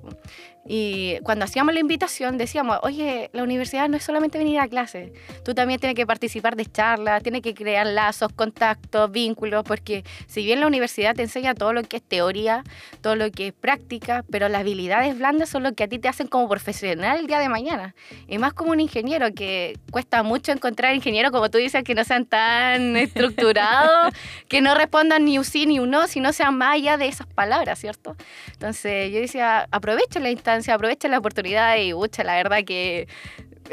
Y 0.67 1.19
cuando 1.23 1.45
hacíamos 1.45 1.75
la 1.75 1.81
invitación 1.81 2.38
decíamos, 2.38 2.79
oye, 2.83 3.31
la 3.33 3.43
universidad 3.43 3.88
no 3.88 3.97
es 3.97 4.05
solamente 4.05 4.38
venir 4.38 4.61
a 4.61 4.69
clase, 4.69 5.12
tú 5.45 5.55
también 5.55 5.81
tienes 5.81 5.97
que 5.97 6.07
participar 6.07 6.55
de 6.55 6.67
charlas, 6.67 7.23
tienes 7.23 7.43
que 7.43 7.55
crear 7.55 7.87
lazos, 7.87 8.33
contactos, 8.33 9.11
vínculos, 9.11 9.64
porque 9.64 10.05
si 10.26 10.45
bien 10.45 10.61
la 10.61 10.67
universidad 10.67 11.14
te 11.14 11.23
enseña 11.23 11.55
todo 11.55 11.73
lo 11.73 11.83
que 11.83 11.97
es 11.97 12.02
teoría, 12.02 12.62
todo 13.00 13.17
lo 13.17 13.31
que 13.31 13.49
es 13.49 13.52
práctica, 13.52 14.25
pero 14.31 14.49
las 14.49 14.61
habilidades 14.61 15.19
blandas 15.19 15.49
son 15.49 15.62
lo 15.62 15.73
que 15.73 15.85
a 15.85 15.88
ti 15.88 15.99
te 15.99 16.09
hacen 16.09 16.26
como 16.26 16.49
profesional 16.49 17.21
el 17.21 17.26
día 17.26 17.38
de 17.38 17.49
mañana. 17.49 17.95
Y 18.29 18.38
más 18.38 18.52
como 18.52 18.73
un 18.73 18.81
ingeniero, 18.81 19.33
que 19.35 19.79
cuesta 19.90 20.23
mucho 20.23 20.52
encontrar 20.52 20.95
ingenieros, 20.95 21.31
como 21.31 21.50
tú 21.50 21.59
dices, 21.59 21.83
que 21.85 21.95
no 21.95 22.05
sean 22.05 22.26
tan 22.26 22.97
estructurados, 22.97 24.12
que 24.49 24.61
no 24.61 24.75
respondan 24.75 25.25
ni 25.25 25.38
un 25.38 25.45
sí 25.45 25.67
ni 25.67 25.79
un 25.79 25.90
no, 25.90 26.07
sino 26.07 26.33
sean 26.33 26.57
más 26.57 26.75
allá 26.75 26.97
de 26.97 27.07
esas 27.09 27.26
palabras, 27.26 27.79
¿cierto? 27.79 28.17
Entonces 28.52 29.11
yo 29.12 29.21
decía, 29.21 29.67
aprovechen 29.71 30.23
la 30.23 30.31
instancia, 30.31 30.50
aprovechen 30.73 31.11
la 31.11 31.19
oportunidad 31.19 31.76
y, 31.76 31.92
pucha, 31.92 32.25
la 32.25 32.35
verdad 32.35 32.64
que 32.64 33.09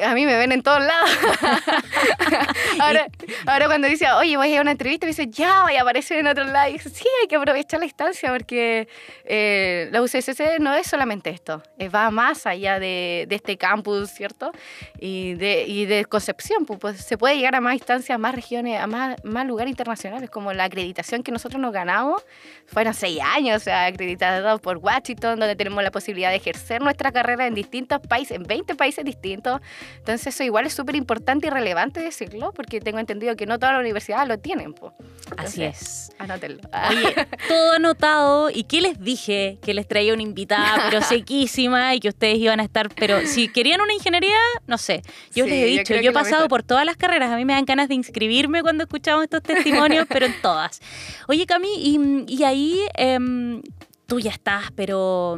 a 0.03 0.13
mí 0.13 0.25
me 0.25 0.37
ven 0.37 0.51
en 0.51 0.61
todos 0.61 0.79
lados. 0.79 1.09
ahora, 2.79 3.07
ahora 3.45 3.65
cuando 3.67 3.87
dice, 3.87 4.11
oye, 4.11 4.37
voy 4.37 4.47
a 4.47 4.51
ir 4.51 4.57
a 4.59 4.61
una 4.61 4.71
entrevista, 4.71 5.05
me 5.05 5.11
dice, 5.11 5.27
ya, 5.27 5.63
voy 5.63 5.75
a 5.75 5.81
aparecer 5.81 6.19
en 6.19 6.27
otro 6.27 6.43
lado. 6.45 6.69
Y 6.69 6.73
dice, 6.73 6.89
sí, 6.89 7.05
hay 7.21 7.27
que 7.27 7.35
aprovechar 7.35 7.79
la 7.79 7.85
instancia 7.85 8.31
porque 8.31 8.87
eh, 9.25 9.89
la 9.91 10.01
UCSC 10.01 10.59
no 10.59 10.73
es 10.73 10.87
solamente 10.87 11.29
esto, 11.29 11.63
eh, 11.77 11.89
va 11.89 12.09
más 12.11 12.45
allá 12.45 12.79
de, 12.79 13.25
de 13.27 13.35
este 13.35 13.57
campus, 13.57 14.09
¿cierto? 14.09 14.51
Y 14.99 15.33
de, 15.35 15.65
y 15.65 15.85
de 15.85 16.05
Concepción, 16.05 16.65
pues, 16.65 16.79
pues, 16.79 17.01
se 17.05 17.17
puede 17.17 17.35
llegar 17.35 17.55
a 17.55 17.61
más 17.61 17.73
instancias, 17.73 18.15
a 18.15 18.17
más 18.17 18.33
regiones, 18.33 18.79
a 18.79 18.87
más, 18.87 19.15
más 19.23 19.45
lugares 19.45 19.71
internacionales, 19.71 20.29
como 20.29 20.53
la 20.53 20.65
acreditación 20.65 21.23
que 21.23 21.31
nosotros 21.31 21.61
nos 21.61 21.73
ganamos, 21.73 22.23
fueron 22.65 22.93
seis 22.93 23.19
años, 23.21 23.57
o 23.57 23.59
sea, 23.59 23.85
acreditados 23.85 24.59
por 24.61 24.77
Washington, 24.77 25.39
donde 25.39 25.55
tenemos 25.55 25.83
la 25.83 25.91
posibilidad 25.91 26.29
de 26.29 26.37
ejercer 26.37 26.81
nuestra 26.81 27.11
carrera 27.11 27.47
en 27.47 27.53
distintos 27.53 27.99
países, 28.01 28.37
en 28.37 28.43
20 28.43 28.75
países 28.75 29.03
distintos. 29.05 29.61
Entonces 29.99 30.27
eso 30.35 30.43
igual 30.43 30.65
es 30.65 30.73
súper 30.73 30.95
importante 30.95 31.47
y 31.47 31.49
relevante 31.49 31.99
decirlo, 31.99 32.51
porque 32.53 32.79
tengo 32.81 32.99
entendido 32.99 33.35
que 33.35 33.45
no 33.45 33.59
todas 33.59 33.73
las 33.75 33.81
universidades 33.81 34.27
lo 34.27 34.37
tienen. 34.39 34.73
po. 34.73 34.93
Así 35.35 35.63
es. 35.63 36.11
Anótenlo. 36.19 36.61
Oye, 36.89 37.27
todo 37.47 37.73
anotado. 37.73 38.49
¿Y 38.49 38.63
qué 38.63 38.81
les 38.81 38.99
dije? 38.99 39.59
Que 39.61 39.73
les 39.73 39.87
traía 39.87 40.13
una 40.13 40.23
invitada, 40.23 40.87
pero 40.89 41.01
sequísima, 41.03 41.93
y 41.95 41.99
que 41.99 42.09
ustedes 42.09 42.37
iban 42.37 42.59
a 42.59 42.63
estar. 42.63 42.89
Pero 42.95 43.25
si 43.25 43.47
querían 43.49 43.81
una 43.81 43.93
ingeniería, 43.93 44.37
no 44.67 44.77
sé. 44.77 45.01
Yo 45.35 45.43
Sí, 45.45 45.49
les 45.51 45.63
he 45.63 45.65
dicho, 45.65 45.95
yo, 45.95 46.11
he 46.11 46.13
pasado 46.13 46.37
mejor. 46.43 46.49
por 46.49 46.63
todas 46.63 46.85
las 46.85 46.95
carreras. 46.97 47.31
A 47.31 47.35
mí 47.35 47.45
me 47.45 47.53
dan 47.53 47.65
ganas 47.65 47.87
de 47.89 47.95
inscribirme 47.95 48.61
cuando 48.61 48.83
escuchamos 48.85 49.23
estos 49.23 49.43
testimonios, 49.43 50.05
pero 50.09 50.25
en 50.25 50.41
todas. 50.41 50.81
Oye, 51.27 51.45
Cami, 51.45 51.69
y, 51.77 52.25
y 52.27 52.43
ahí 52.43 52.79
em, 52.95 53.61
tú 54.05 54.19
ya 54.19 54.31
estás, 54.31 54.65
pero 54.75 55.37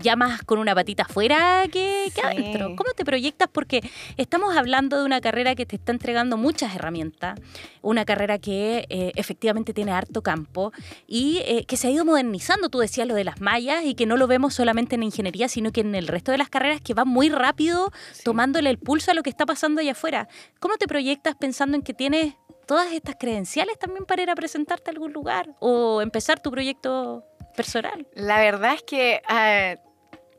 ya 0.00 0.16
más 0.16 0.42
con 0.42 0.58
una 0.58 0.74
patita 0.74 1.04
afuera 1.04 1.64
que, 1.70 2.04
que 2.14 2.20
Sí. 2.20 2.20
adentro. 2.22 2.74
¿Cómo 2.76 2.92
te 2.96 3.04
proyectas? 3.04 3.48
Porque 3.52 3.80
estamos 4.16 4.56
hablando 4.56 4.98
de 4.98 5.04
una 5.04 5.20
carrera 5.20 5.54
que 5.54 5.66
te 5.66 5.76
está 5.76 5.92
entregando 5.92 6.36
muchas 6.36 6.74
herramientas, 6.74 7.38
una 7.82 8.04
carrera 8.04 8.38
que 8.38 8.86
eh, 8.88 9.12
efectivamente 9.16 9.72
tiene 9.74 9.92
harto 9.92 10.22
campo 10.22 10.72
y 11.06 11.38
eh, 11.44 11.64
que 11.66 11.76
se 11.76 11.88
ha 11.88 11.90
ido 11.90 12.04
modernizando. 12.04 12.68
Tú 12.68 12.78
decías 12.78 13.06
lo 13.06 13.14
de 13.14 13.24
las 13.24 13.40
mallas 13.40 13.84
y 13.84 13.94
que 13.94 14.06
no 14.06 14.16
lo 14.16 14.26
vemos 14.26 14.54
solamente 14.54 14.94
en 14.96 15.02
ingeniería, 15.02 15.48
sino 15.48 15.72
que 15.72 15.80
en 15.80 15.94
el 15.94 16.06
resto 16.08 16.32
de 16.32 16.38
las 16.38 16.48
carreras 16.48 16.80
que 16.80 16.94
van 16.94 17.08
muy 17.08 17.28
rápido 17.28 17.90
tomándole 18.24 18.70
el 18.70 18.78
pulso 18.78 19.10
a 19.10 19.14
lo 19.14 19.22
que 19.22 19.30
está 19.30 19.46
pasando 19.46 19.80
allá 19.80 19.92
afuera. 19.92 20.28
¿Cómo 20.60 20.76
te 20.76 20.86
proyectas 20.86 21.34
pensando 21.36 21.76
en 21.76 21.82
que 21.82 21.94
tienes 21.94 22.34
todas 22.66 22.92
estas 22.92 23.16
credenciales 23.18 23.78
también 23.78 24.04
para 24.04 24.22
ir 24.22 24.30
a 24.30 24.34
presentarte 24.34 24.90
a 24.90 24.92
algún 24.92 25.12
lugar 25.12 25.48
o 25.60 26.02
empezar 26.02 26.40
tu 26.40 26.50
proyecto 26.50 27.24
personal? 27.56 28.06
La 28.14 28.38
verdad 28.40 28.74
es 28.74 28.82
que 28.82 29.22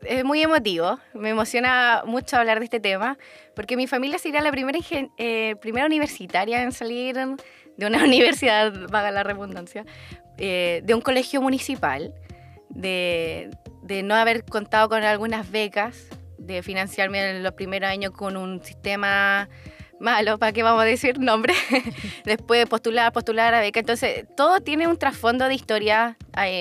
es 0.02 0.24
muy 0.24 0.42
emotivo. 0.42 0.98
Me 1.14 1.30
emociona 1.30 2.02
mucho 2.06 2.36
hablar 2.36 2.58
de 2.58 2.64
este 2.64 2.80
tema, 2.80 3.18
porque 3.54 3.76
mi 3.76 3.86
familia 3.86 4.18
sería 4.18 4.40
la 4.40 4.50
primera, 4.50 4.78
eh, 5.18 5.54
universitaria 5.86 6.62
en 6.62 6.72
salir 6.72 7.16
de 7.76 7.86
una 7.86 7.98
universidad, 8.04 8.72
vaga 8.88 9.10
la 9.10 9.22
redundancia, 9.22 9.84
eh, 10.38 10.82
de 10.84 10.94
un 10.94 11.00
colegio 11.00 11.40
municipal, 11.42 12.14
de 12.68 13.50
no 14.04 14.14
haber 14.14 14.44
contado 14.44 14.88
con 14.88 15.02
algunas 15.02 15.50
becas, 15.50 16.08
de 16.38 16.62
financiarme 16.62 17.30
en 17.30 17.42
los 17.42 17.52
primeros 17.52 17.90
años 17.90 18.12
con 18.12 18.36
un 18.36 18.62
sistema 18.64 19.48
malo, 20.00 20.38
¿para 20.38 20.52
qué 20.52 20.62
vamos 20.62 20.82
a 20.82 20.84
decir 20.84 21.18
nombre? 21.18 21.54
Después 22.24 22.66
postular, 22.66 23.12
postular 23.12 23.54
a 23.54 23.60
beca. 23.60 23.80
Entonces, 23.80 24.24
todo 24.36 24.60
tiene 24.60 24.86
un 24.88 24.96
trasfondo 24.96 25.46
de 25.46 25.54
historia. 25.54 26.16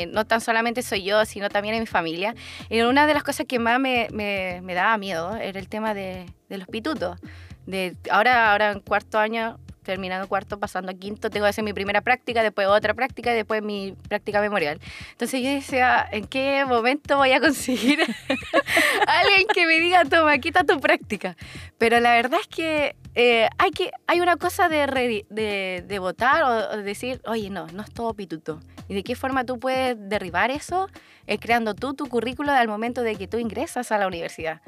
no 0.09 0.25
tan 0.25 0.41
solamente 0.41 0.81
soy 0.81 1.03
yo, 1.03 1.25
sino 1.25 1.49
también 1.49 1.75
en 1.75 1.81
mi 1.81 1.87
familia. 1.87 2.35
Y 2.69 2.81
una 2.81 3.07
de 3.07 3.13
las 3.13 3.23
cosas 3.23 3.45
que 3.47 3.59
más 3.59 3.79
me, 3.79 4.07
me- 4.11 4.59
me 4.63 4.73
daba 4.73 4.97
miedo 4.97 5.35
era 5.37 5.59
el 5.59 5.67
tema 5.69 5.93
de, 5.93 6.25
de 6.49 6.57
los 6.57 6.67
pitutos. 6.67 7.17
De, 7.65 7.95
ahora, 8.11 8.51
ahora 8.51 8.71
en 8.71 8.79
cuarto 8.79 9.19
año, 9.19 9.59
terminando 9.83 10.27
cuarto, 10.27 10.59
pasando 10.59 10.91
a 10.91 10.93
quinto, 10.95 11.29
tengo 11.29 11.45
que 11.45 11.49
hacer 11.49 11.63
mi 11.63 11.73
primera 11.73 12.01
práctica, 12.01 12.43
después 12.43 12.67
otra 12.67 12.93
práctica 12.93 13.31
y 13.31 13.35
después 13.35 13.61
mi 13.63 13.95
práctica 14.07 14.41
memorial. 14.41 14.79
Entonces 15.11 15.41
yo 15.41 15.49
decía, 15.49 16.07
¿en 16.11 16.25
qué 16.27 16.65
momento 16.65 17.17
voy 17.17 17.31
a 17.31 17.39
conseguir 17.39 17.99
alguien 19.07 19.47
que 19.53 19.65
me 19.65 19.79
diga, 19.79 20.03
toma, 20.05 20.37
quita 20.39 20.63
tu 20.63 20.79
práctica? 20.79 21.35
Pero 21.77 21.99
la 21.99 22.13
verdad 22.13 22.39
es 22.41 22.47
que 22.47 22.95
eh, 23.21 23.49
hay, 23.57 23.71
que, 23.71 23.91
hay 24.07 24.21
una 24.21 24.37
cosa 24.37 24.69
de, 24.69 25.99
votar 25.99 26.43
o, 26.43 26.77
decir, 26.77 27.21
oye, 27.25 27.49
no, 27.49 27.67
no 27.67 27.83
es 27.83 27.93
todo 27.93 28.13
pituto. 28.13 28.61
¿Y 28.87 28.95
de 28.95 29.03
qué 29.03 29.13
forma 29.13 29.43
tú 29.43 29.59
puedes 29.59 29.97
derribar 30.07 30.51
eso? 30.51 30.87
Es 31.27 31.37
creando 31.41 31.75
tú 31.75 31.93
tu 31.93 32.07
currículo 32.07 32.53
al 32.53 32.69
momento 32.69 33.01
de 33.03 33.17
que 33.17 33.27
tú 33.27 33.37
ingresas 33.37 33.91
a 33.91 33.97
la 33.97 34.07
universidad. 34.07 34.61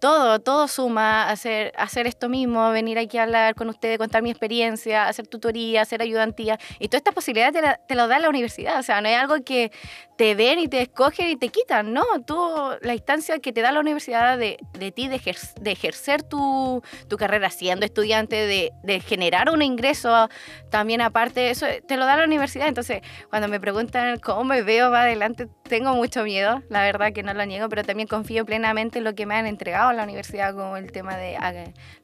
Todo, 0.00 0.38
todo 0.38 0.66
suma, 0.66 1.28
hacer, 1.28 1.72
hacer 1.76 2.06
esto 2.06 2.30
mismo, 2.30 2.70
venir 2.70 2.98
aquí 2.98 3.18
a 3.18 3.24
hablar 3.24 3.54
con 3.54 3.68
ustedes, 3.68 3.98
contar 3.98 4.22
mi 4.22 4.30
experiencia, 4.30 5.06
hacer 5.06 5.26
tutoría, 5.26 5.82
hacer 5.82 6.00
ayudantía. 6.00 6.58
Y 6.78 6.88
todas 6.88 7.00
estas 7.00 7.14
posibilidades 7.14 7.62
te, 7.86 7.94
la- 7.94 8.06
da 8.06 8.18
la 8.18 8.30
universidad. 8.30 8.78
O 8.80 8.82
sea, 8.82 9.02
no 9.02 9.08
es 9.08 9.18
algo 9.18 9.44
que 9.44 9.70
te 10.20 10.34
ven 10.34 10.58
y 10.58 10.68
te 10.68 10.82
escogen 10.82 11.30
y 11.30 11.36
te 11.36 11.48
quitan. 11.48 11.94
No, 11.94 12.04
tú, 12.26 12.36
la 12.82 12.92
instancia 12.92 13.38
que 13.38 13.54
te 13.54 13.62
da 13.62 13.72
la 13.72 13.80
universidad 13.80 14.36
de, 14.36 14.58
de 14.78 14.92
ti, 14.92 15.08
de, 15.08 15.16
ejer- 15.18 15.54
de 15.58 15.70
ejercer 15.70 16.22
tu, 16.22 16.82
tu 17.08 17.16
carrera 17.16 17.48
siendo 17.48 17.86
estudiante, 17.86 18.36
de, 18.36 18.70
de 18.82 19.00
generar 19.00 19.48
un 19.48 19.62
ingreso 19.62 20.28
también 20.70 21.00
aparte, 21.00 21.48
eso 21.48 21.64
te 21.88 21.96
lo 21.96 22.04
da 22.04 22.18
la 22.18 22.24
universidad. 22.24 22.68
Entonces, 22.68 23.00
cuando 23.30 23.48
me 23.48 23.60
preguntan 23.60 24.18
cómo 24.18 24.44
me 24.44 24.60
veo 24.60 24.90
más 24.90 25.04
adelante, 25.04 25.48
tengo 25.70 25.94
mucho 25.94 26.22
miedo, 26.24 26.62
la 26.68 26.82
verdad 26.82 27.14
que 27.14 27.22
no 27.22 27.32
lo 27.32 27.46
niego, 27.46 27.68
pero 27.70 27.82
también 27.84 28.06
confío 28.08 28.44
plenamente 28.44 28.98
en 28.98 29.04
lo 29.04 29.14
que 29.14 29.24
me 29.24 29.34
han 29.36 29.46
entregado 29.46 29.90
en 29.90 29.96
la 29.96 30.04
universidad, 30.04 30.54
como 30.54 30.76
el 30.76 30.92
tema 30.92 31.16
de 31.16 31.36
ah, 31.36 31.54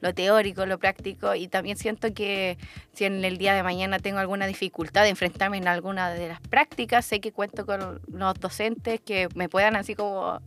lo 0.01 0.13
teórico, 0.15 0.65
lo 0.65 0.79
práctico, 0.79 1.35
y 1.35 1.47
también 1.47 1.77
siento 1.77 2.11
que 2.13 2.57
si 2.93 3.05
en 3.05 3.23
el 3.23 3.37
día 3.37 3.53
de 3.53 3.61
mañana 3.61 3.99
tengo 3.99 4.17
alguna 4.17 4.47
dificultad 4.47 5.03
de 5.03 5.09
enfrentarme 5.09 5.57
en 5.57 5.67
alguna 5.67 6.09
de 6.09 6.29
las 6.29 6.41
prácticas, 6.41 7.05
sé 7.05 7.19
que 7.19 7.31
cuento 7.31 7.67
con 7.67 8.01
los 8.11 8.33
docentes 8.39 8.99
que 9.01 9.27
me 9.35 9.49
puedan 9.49 9.75
así 9.75 9.93
como 9.93 10.39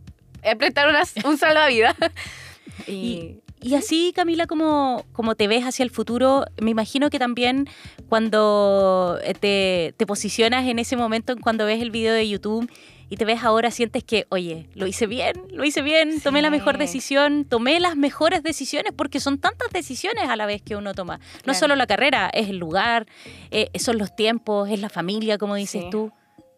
prestar 0.57 0.89
unas- 0.89 1.13
un 1.23 1.37
salvavidas. 1.37 1.95
y, 2.87 3.37
Y 3.61 3.75
así, 3.75 4.11
Camila, 4.15 4.47
como, 4.47 5.05
como 5.13 5.35
te 5.35 5.47
ves 5.47 5.63
hacia 5.65 5.83
el 5.83 5.91
futuro, 5.91 6.45
me 6.59 6.71
imagino 6.71 7.11
que 7.11 7.19
también 7.19 7.67
cuando 8.09 9.19
eh, 9.23 9.33
te, 9.35 9.93
te 9.97 10.05
posicionas 10.07 10.67
en 10.67 10.79
ese 10.79 10.95
momento, 10.97 11.35
cuando 11.39 11.65
ves 11.65 11.79
el 11.81 11.91
video 11.91 12.13
de 12.13 12.27
YouTube 12.27 12.67
y 13.11 13.17
te 13.17 13.25
ves 13.25 13.43
ahora, 13.43 13.69
sientes 13.71 14.05
que, 14.05 14.25
oye, 14.29 14.69
lo 14.73 14.87
hice 14.87 15.05
bien, 15.05 15.33
lo 15.49 15.65
hice 15.65 15.81
bien, 15.81 16.21
tomé 16.21 16.41
la 16.41 16.49
mejor 16.49 16.77
decisión, 16.77 17.43
tomé 17.43 17.81
las 17.81 17.97
mejores 17.97 18.41
decisiones, 18.41 18.93
porque 18.95 19.19
son 19.19 19.37
tantas 19.37 19.69
decisiones 19.71 20.29
a 20.29 20.37
la 20.37 20.45
vez 20.45 20.61
que 20.61 20.77
uno 20.77 20.93
toma. 20.93 21.19
No 21.45 21.53
solo 21.53 21.75
la 21.75 21.87
carrera, 21.87 22.29
es 22.33 22.47
el 22.47 22.57
lugar, 22.57 23.05
eh, 23.51 23.69
son 23.77 23.97
los 23.97 24.15
tiempos, 24.15 24.69
es 24.69 24.79
la 24.79 24.87
familia, 24.87 25.37
como 25.37 25.55
dices 25.55 25.83
Sí. 25.83 25.89
tú. 25.91 26.13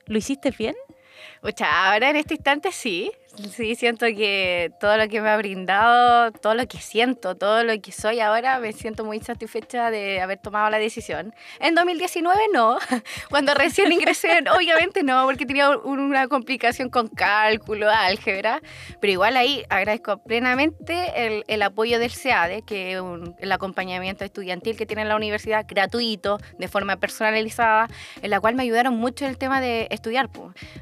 ¿Lo 0.05 0.17
hiciste 0.17 0.51
bien? 0.51 0.75
Pucha, 1.41 1.91
ahora 1.91 2.12
en 2.12 2.17
este 2.17 2.36
instante 2.36 2.72
sí. 2.72 3.12
Sí, 3.52 3.74
siento 3.74 4.06
que 4.06 4.72
todo 4.80 4.96
lo 4.96 5.08
que 5.08 5.20
me 5.20 5.28
ha 5.30 5.38
brindado, 5.38 6.32
todo 6.34 6.54
lo 6.54 6.68
que 6.68 6.78
siento, 6.78 7.36
todo 7.36 7.63
lo 7.63 7.74
que 7.82 7.92
soy 7.92 8.20
ahora, 8.20 8.60
me 8.60 8.74
siento 8.74 9.04
muy 9.04 9.20
satisfecha 9.22 9.90
de 9.90 10.22
haber 10.22 10.38
tomado 10.38 10.70
la 10.70 10.78
decisión. 10.78 11.34
En 11.60 11.74
2019 11.74 12.40
no. 12.54 12.78
Cuando 13.32 13.56
recién 13.56 13.92
ingresé, 13.92 14.30
obviamente 14.56 15.02
no, 15.02 15.25
porque 15.25 15.48
tenía 15.48 15.72
un- 15.72 16.00
una 16.00 16.28
complicación 16.28 16.90
con 16.90 17.08
cálculo, 17.08 17.90
álgebra. 17.90 18.62
Pero 19.02 19.13
igual 19.13 19.36
ahí 19.36 19.63
agradezco 19.68 20.20
plenamente 20.20 21.25
el, 21.25 21.44
el 21.48 21.62
apoyo 21.63 21.98
del 21.98 22.12
CEADE, 22.12 22.62
que 22.62 22.94
es 22.94 23.02
un- 23.02 23.36
el 23.40 23.52
acompañamiento 23.52 24.24
estudiantil 24.24 24.78
que 24.78 24.86
tiene 24.86 25.06
la 25.06 25.16
universidad, 25.16 25.66
gratuito, 25.68 26.38
de 26.60 26.68
forma 26.68 26.98
personalizada, 26.98 27.88
en 28.22 28.30
la 28.30 28.40
cual 28.40 28.54
me 28.54 28.62
ayudaron 28.62 28.96
mucho 28.96 29.25
en 29.25 29.32
el 29.32 29.40
tema 29.40 29.60
de 29.60 29.88
estudiar. 29.90 30.30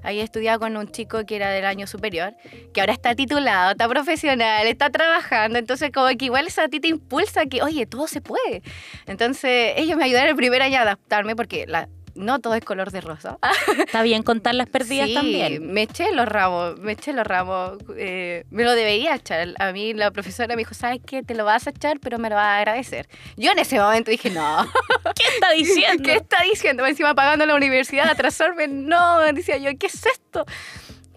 Ahí 0.03 0.19
he 0.19 0.23
estudiado 0.23 0.59
con 0.59 0.75
un 0.75 0.91
chico 0.91 1.25
que 1.25 1.37
era 1.37 1.49
del 1.49 1.65
año 1.65 1.87
superior, 1.87 2.33
que 2.73 2.79
ahora 2.81 2.93
está 2.93 3.15
titulado, 3.15 3.71
está 3.71 3.87
profesional, 3.87 4.67
está 4.67 4.89
trabajando, 4.89 5.59
entonces 5.59 5.91
como 5.93 6.07
que 6.17 6.25
igual 6.25 6.47
eso 6.47 6.61
a 6.61 6.67
ti 6.67 6.79
te 6.79 6.87
impulsa 6.87 7.45
que, 7.45 7.61
oye, 7.61 7.85
todo 7.85 8.07
se 8.07 8.21
puede. 8.21 8.61
Entonces 9.07 9.73
ellos 9.77 9.97
me 9.97 10.05
ayudaron 10.05 10.29
el 10.29 10.35
primer 10.35 10.61
año 10.61 10.77
a 10.79 10.81
adaptarme 10.81 11.35
porque 11.35 11.65
la, 11.67 11.87
no 12.13 12.39
todo 12.39 12.55
es 12.55 12.63
color 12.65 12.91
de 12.91 12.99
rosa. 13.01 13.37
Está 13.79 14.01
bien 14.03 14.21
contar 14.23 14.53
las 14.53 14.67
pérdidas 14.67 15.07
Sí, 15.07 15.13
también. 15.13 15.71
me 15.71 15.83
eché 15.83 16.11
los 16.13 16.27
ramos, 16.27 16.77
me 16.79 16.91
eché 16.91 17.13
los 17.13 17.25
ramos. 17.25 17.77
eh, 17.95 18.43
me 18.49 18.63
lo 18.65 18.71
debería 18.73 19.15
echar. 19.15 19.53
A 19.59 19.71
mí 19.71 19.93
la 19.93 20.11
profesora 20.11 20.55
me 20.55 20.61
dijo, 20.61 20.73
¿sabes 20.73 20.99
qué? 21.05 21.23
Te 21.23 21.35
lo 21.35 21.45
vas 21.45 21.67
a 21.67 21.69
echar, 21.69 21.99
pero 22.01 22.19
me 22.19 22.29
lo 22.29 22.35
vas 22.35 22.45
a 22.45 22.57
agradecer. 22.57 23.07
Yo 23.37 23.51
en 23.53 23.59
ese 23.59 23.79
momento 23.79 24.11
dije, 24.11 24.29
no. 24.29 24.69
¿Qué 25.15 25.23
está 25.35 25.51
diciendo? 25.51 26.03
¿Qué 26.05 26.15
está 26.15 26.37
diciendo? 26.43 26.85
Encima 26.85 27.15
pagando 27.15 27.45
la 27.45 27.55
universidad, 27.55 28.09
atrasarme. 28.09 28.67
No, 28.67 29.19
decía 29.33 29.57
yo, 29.57 29.71
¿qué 29.79 29.87
es 29.87 30.05
esto? 30.05 30.45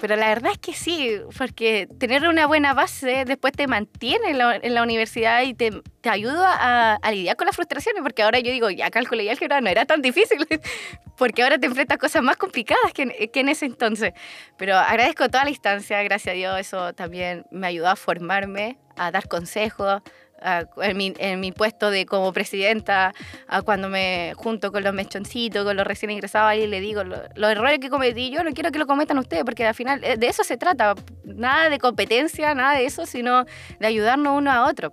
Pero 0.04 0.16
la 0.16 0.28
verdad 0.28 0.52
es 0.52 0.58
que 0.58 0.74
sí, 0.74 1.18
porque 1.38 1.88
tener 1.98 2.28
una 2.28 2.46
buena 2.46 2.74
base 2.74 3.24
después 3.24 3.54
te 3.54 3.66
mantiene 3.66 4.32
en 4.32 4.74
la, 4.74 4.82
universidad 4.82 5.40
y 5.40 5.54
te, 5.54 5.80
ayuda 6.02 6.98
a, 6.98 7.10
lidiar 7.10 7.36
con 7.36 7.46
las 7.46 7.56
frustraciones, 7.56 8.02
porque 8.02 8.22
ahora 8.22 8.38
yo 8.38 8.52
digo, 8.52 8.68
ya 8.68 8.90
cálculo 8.90 9.22
y 9.22 9.30
álgebra 9.30 9.62
no 9.62 9.70
era 9.70 9.86
tan 9.86 10.02
difícil, 10.02 10.46
porque 11.16 11.42
ahora 11.42 11.56
te 11.56 11.68
enfrentas 11.68 11.94
a 11.94 11.98
cosas 11.98 12.22
más 12.22 12.36
complicadas 12.36 12.92
que 12.92 13.30
que 13.32 13.40
en 13.40 13.48
ese 13.48 13.64
entonces. 13.64 14.12
Pero 14.58 14.76
agradezco 14.76 15.26
toda 15.30 15.44
la 15.44 15.50
instancia, 15.50 16.02
gracias 16.02 16.34
a 16.34 16.36
Dios, 16.36 16.60
eso 16.60 16.92
también 16.92 17.46
me 17.50 17.66
ayudó 17.66 17.88
a 17.88 17.96
formarme, 17.96 18.76
a 18.98 19.10
dar 19.10 19.26
consejos, 19.26 20.02
a- 20.42 20.64
en, 20.82 20.96
mi, 21.40 21.52
puesto 21.52 21.90
de 21.90 22.06
como 22.06 22.32
presidenta, 22.32 23.14
cuando 23.64 23.88
me 23.88 24.32
junto 24.36 24.72
con 24.72 24.82
los 24.84 24.92
mechoncitos, 24.94 25.64
con 25.64 25.76
los 25.76 25.86
recién 25.86 26.10
ingresados 26.10 26.54
y 26.54 26.66
le 26.66 26.80
digo 26.80 27.04
lo- 27.04 27.22
los 27.34 27.50
errores 27.50 27.78
que 27.78 27.88
cometí, 27.90 28.30
yo 28.30 28.44
no 28.44 28.52
quiero 28.52 28.70
que 28.70 28.78
lo 28.78 28.86
cometan 28.86 29.18
ustedes, 29.18 29.44
porque 29.44 29.66
al 29.66 29.74
final 29.74 30.02
eh, 30.04 30.16
de 30.16 30.26
eso 30.28 30.44
se 30.44 30.56
trata, 30.56 30.94
nada 31.24 31.68
de 31.70 31.78
competencia, 31.78 32.54
nada 32.54 32.76
de 32.76 32.84
eso, 32.86 33.06
sino 33.06 33.44
de 33.78 33.86
ayudarnos 33.86 34.36
uno 34.36 34.50
a 34.52 34.66
otro. 34.68 34.90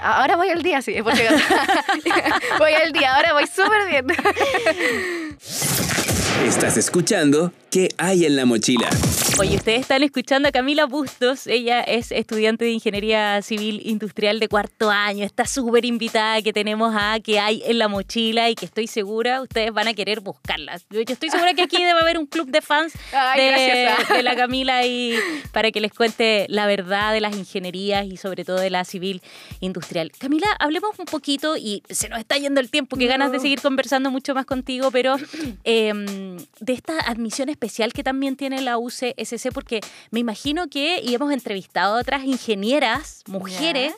Ahora 0.00 0.36
voy 0.36 0.48
al 0.50 0.62
día, 0.62 0.80
sí, 0.80 0.94
porque 1.02 1.28
voy 2.58 2.72
al 2.74 2.92
día, 2.92 3.16
ahora 3.16 3.32
voy 3.32 3.46
súper 3.48 3.88
bien. 3.88 4.06
Estás 6.44 6.76
escuchando 6.76 7.52
¿Qué 7.70 7.90
hay 7.98 8.24
en 8.24 8.34
la 8.34 8.46
mochila? 8.46 8.88
Oye, 9.38 9.56
ustedes 9.56 9.80
están 9.80 10.02
escuchando 10.02 10.48
a 10.48 10.52
Camila 10.52 10.86
Bustos. 10.86 11.46
Ella 11.46 11.82
es 11.82 12.10
estudiante 12.12 12.64
de 12.64 12.70
Ingeniería 12.70 13.42
Civil 13.42 13.82
Industrial 13.84 14.40
de 14.40 14.48
cuarto 14.48 14.90
año. 14.90 15.26
Está 15.26 15.44
súper 15.44 15.84
invitada 15.84 16.40
que 16.40 16.54
tenemos 16.54 16.94
a 16.98 17.20
que 17.20 17.38
hay 17.38 17.62
en 17.66 17.78
la 17.78 17.88
mochila 17.88 18.48
y 18.48 18.54
que 18.54 18.64
estoy 18.64 18.86
segura 18.86 19.42
ustedes 19.42 19.70
van 19.74 19.86
a 19.86 19.92
querer 19.92 20.20
buscarla. 20.20 20.80
Yo, 20.88 21.00
estoy 21.00 21.28
segura 21.28 21.52
que 21.52 21.60
aquí 21.60 21.76
debe 21.76 22.00
haber 22.00 22.16
un 22.16 22.24
club 22.24 22.48
de 22.48 22.62
fans 22.62 22.94
Ay, 23.12 23.38
de, 23.42 23.50
gracias. 23.50 24.08
de 24.16 24.22
la 24.22 24.34
Camila 24.34 24.86
y 24.86 25.14
para 25.52 25.70
que 25.70 25.82
les 25.82 25.92
cuente 25.92 26.46
la 26.48 26.66
verdad 26.66 27.12
de 27.12 27.20
las 27.20 27.36
ingenierías 27.36 28.06
y 28.06 28.16
sobre 28.16 28.46
todo 28.46 28.58
de 28.58 28.70
la 28.70 28.86
civil 28.86 29.20
industrial. 29.60 30.10
Camila, 30.18 30.46
hablemos 30.58 30.98
un 30.98 31.04
poquito 31.04 31.58
y 31.58 31.82
se 31.90 32.08
nos 32.08 32.18
está 32.18 32.38
yendo 32.38 32.60
el 32.60 32.70
tiempo, 32.70 32.96
que 32.96 33.06
ganas 33.06 33.30
de 33.30 33.40
seguir 33.40 33.60
conversando 33.60 34.10
mucho 34.10 34.34
más 34.34 34.46
contigo, 34.46 34.90
pero 34.90 35.16
em, 35.64 36.06
de 36.60 36.72
esta 36.72 36.98
admisión 37.00 37.48
especial 37.48 37.92
que 37.92 38.02
también 38.02 38.36
tiene 38.36 38.60
la 38.62 38.78
UCSC, 38.78 39.52
porque 39.52 39.80
me 40.10 40.20
imagino 40.20 40.68
que 40.68 41.00
y 41.02 41.14
hemos 41.14 41.32
entrevistado 41.32 41.96
a 41.96 42.00
otras 42.00 42.24
ingenieras, 42.24 43.22
mujeres, 43.26 43.92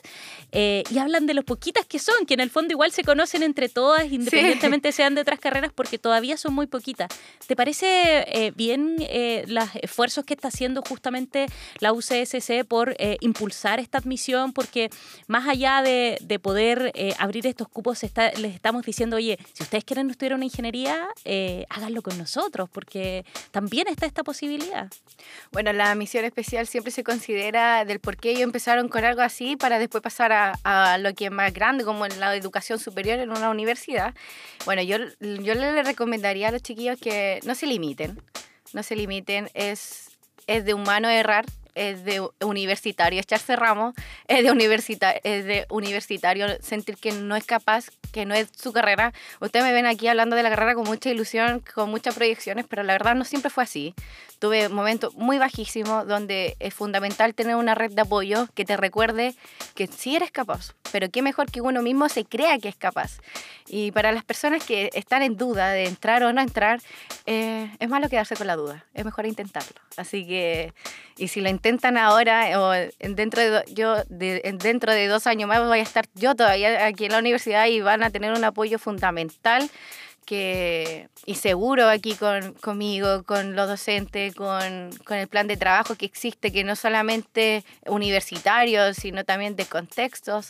eh, 0.51 0.83
y 0.89 0.97
hablan 0.97 1.25
de 1.25 1.33
lo 1.33 1.43
poquitas 1.43 1.85
que 1.85 1.97
son, 1.99 2.25
que 2.25 2.33
en 2.33 2.41
el 2.41 2.49
fondo 2.49 2.71
igual 2.73 2.91
se 2.91 3.03
conocen 3.03 3.41
entre 3.43 3.69
todas, 3.69 4.11
independientemente 4.11 4.91
sean 4.91 5.15
de 5.15 5.21
otras 5.21 5.39
carreras, 5.39 5.71
porque 5.73 5.97
todavía 5.97 6.35
son 6.37 6.53
muy 6.53 6.67
poquitas. 6.67 7.09
¿Te 7.47 7.55
parece 7.55 7.85
eh, 8.27 8.51
bien 8.55 8.97
eh, 8.99 9.45
los 9.47 9.67
esfuerzos 9.81 10.25
que 10.25 10.33
está 10.33 10.49
haciendo 10.49 10.81
justamente 10.87 11.45
la 11.79 11.93
UCSC 11.93 12.65
por 12.67 12.95
eh, 12.99 13.17
impulsar 13.21 13.79
esta 13.79 13.97
admisión? 13.97 14.51
Porque 14.53 14.89
más 15.27 15.47
allá 15.47 15.81
de, 15.81 16.17
de 16.21 16.39
poder 16.39 16.91
eh, 16.95 17.13
abrir 17.17 17.47
estos 17.47 17.67
cupos, 17.69 18.03
está- 18.03 18.31
les 18.33 18.53
estamos 18.53 18.85
diciendo, 18.85 19.15
oye, 19.15 19.39
si 19.53 19.63
ustedes 19.63 19.83
quieren 19.85 20.09
estudiar 20.09 20.33
una 20.35 20.45
ingeniería, 20.45 21.07
eh, 21.23 21.65
háganlo 21.69 22.01
con 22.01 22.17
nosotros, 22.21 22.69
porque 22.69 23.25
también 23.51 23.87
está 23.87 24.05
esta 24.05 24.23
posibilidad. 24.23 24.87
Bueno, 25.51 25.73
la 25.73 25.93
misión 25.95 26.25
especial 26.25 26.67
siempre 26.67 26.91
se 26.91 27.03
considera 27.03 27.85
del 27.85 27.99
por 27.99 28.17
qué 28.17 28.31
ellos 28.31 28.43
empezaron 28.43 28.87
con 28.87 29.03
algo 29.03 29.21
así 29.21 29.55
para 29.55 29.79
después 29.79 30.01
pasar 30.01 30.31
a, 30.31 30.53
a 30.63 30.97
lo 30.97 31.13
que 31.13 31.25
es 31.25 31.31
más 31.31 31.53
grande, 31.53 31.83
como 31.83 32.05
en 32.05 32.19
la 32.19 32.35
educación 32.35 32.79
superior 32.79 33.19
en 33.19 33.31
una 33.31 33.49
universidad. 33.49 34.13
Bueno, 34.65 34.81
yo, 34.81 34.97
yo 35.19 35.55
le 35.55 35.83
recomendaría 35.83 36.47
a 36.47 36.51
los 36.51 36.61
chiquillos 36.61 36.99
que 36.99 37.39
no 37.43 37.55
se 37.55 37.65
limiten, 37.67 38.21
no 38.73 38.83
se 38.83 38.95
limiten, 38.95 39.49
es, 39.53 40.09
es 40.47 40.65
de 40.65 40.73
humano 40.73 41.09
errar, 41.09 41.45
es 41.75 42.03
de 42.05 42.21
universitario 42.41 43.19
echarse 43.19 43.55
ramos, 43.55 43.93
es 44.27 44.43
de, 44.43 44.51
universita 44.51 45.11
es 45.11 45.45
de 45.45 45.65
universitario 45.69 46.47
sentir 46.61 46.97
que 46.97 47.11
no 47.11 47.35
es 47.35 47.45
capaz, 47.45 47.89
que 48.11 48.25
no 48.25 48.33
es 48.33 48.49
su 48.55 48.73
carrera. 48.73 49.13
Ustedes 49.39 49.65
me 49.65 49.73
ven 49.73 49.85
aquí 49.85 50.07
hablando 50.07 50.35
de 50.35 50.43
la 50.43 50.49
carrera 50.49 50.75
con 50.75 50.85
mucha 50.85 51.09
ilusión, 51.09 51.63
con 51.73 51.89
muchas 51.89 52.15
proyecciones, 52.15 52.65
pero 52.67 52.83
la 52.83 52.93
verdad 52.93 53.15
no 53.15 53.25
siempre 53.25 53.49
fue 53.49 53.63
así. 53.63 53.93
Tuve 54.39 54.69
momentos 54.69 55.13
muy 55.15 55.37
bajísimos 55.37 56.07
donde 56.07 56.55
es 56.59 56.73
fundamental 56.73 57.35
tener 57.35 57.55
una 57.55 57.75
red 57.75 57.91
de 57.91 58.01
apoyo 58.01 58.47
que 58.55 58.65
te 58.65 58.75
recuerde 58.75 59.35
que 59.75 59.87
sí 59.87 60.15
eres 60.15 60.31
capaz, 60.31 60.73
pero 60.91 61.09
qué 61.09 61.21
mejor 61.21 61.51
que 61.51 61.61
uno 61.61 61.81
mismo 61.81 62.09
se 62.09 62.25
crea 62.25 62.57
que 62.57 62.69
es 62.69 62.75
capaz. 62.75 63.19
Y 63.67 63.91
para 63.91 64.11
las 64.11 64.23
personas 64.23 64.63
que 64.65 64.89
están 64.93 65.21
en 65.21 65.37
duda 65.37 65.69
de 65.69 65.85
entrar 65.85 66.23
o 66.23 66.33
no 66.33 66.41
entrar, 66.41 66.81
eh, 67.25 67.69
es 67.79 67.89
malo 67.89 68.09
quedarse 68.09 68.35
con 68.35 68.47
la 68.47 68.55
duda, 68.55 68.85
es 68.93 69.05
mejor 69.05 69.25
intentarlo. 69.25 69.79
Así 69.97 70.25
que, 70.25 70.73
y 71.17 71.27
si 71.27 71.41
lo 71.41 71.49
intentan 71.61 71.95
ahora 71.95 72.59
o 72.59 72.73
en- 72.73 73.15
dentro 73.15 73.39
de, 73.39 73.63
yo, 73.73 73.95
de- 74.09 74.41
en- 74.45 74.57
dentro 74.57 74.91
de 74.91 75.05
dos 75.07 75.27
años 75.27 75.47
más 75.47 75.63
voy 75.63 75.77
a 75.77 75.83
estar 75.83 76.05
yo 76.15 76.33
todavía 76.35 76.87
aquí 76.87 77.05
en 77.05 77.11
la 77.11 77.19
universidad 77.19 77.67
y 77.67 77.81
van 77.81 78.01
a 78.01 78.09
tener 78.09 78.31
un 78.33 78.43
apoyo 78.43 78.79
fundamental 78.79 79.69
que, 80.25 81.07
y 81.25 81.35
seguro 81.35 81.87
aquí 81.87 82.15
con, 82.15 82.53
conmigo, 82.53 83.23
con 83.23 83.55
los 83.55 83.67
docentes, 83.67 84.33
con, 84.33 84.89
con 85.05 85.17
el 85.17 85.27
plan 85.27 85.47
de 85.47 85.57
trabajo 85.57 85.93
que 85.95 86.05
existe, 86.05 86.51
que 86.51 86.63
no 86.63 86.75
solamente 86.75 87.63
universitario, 87.85 88.93
sino 88.95 89.23
también 89.23 89.55
de 89.55 89.65
contextos, 89.65 90.49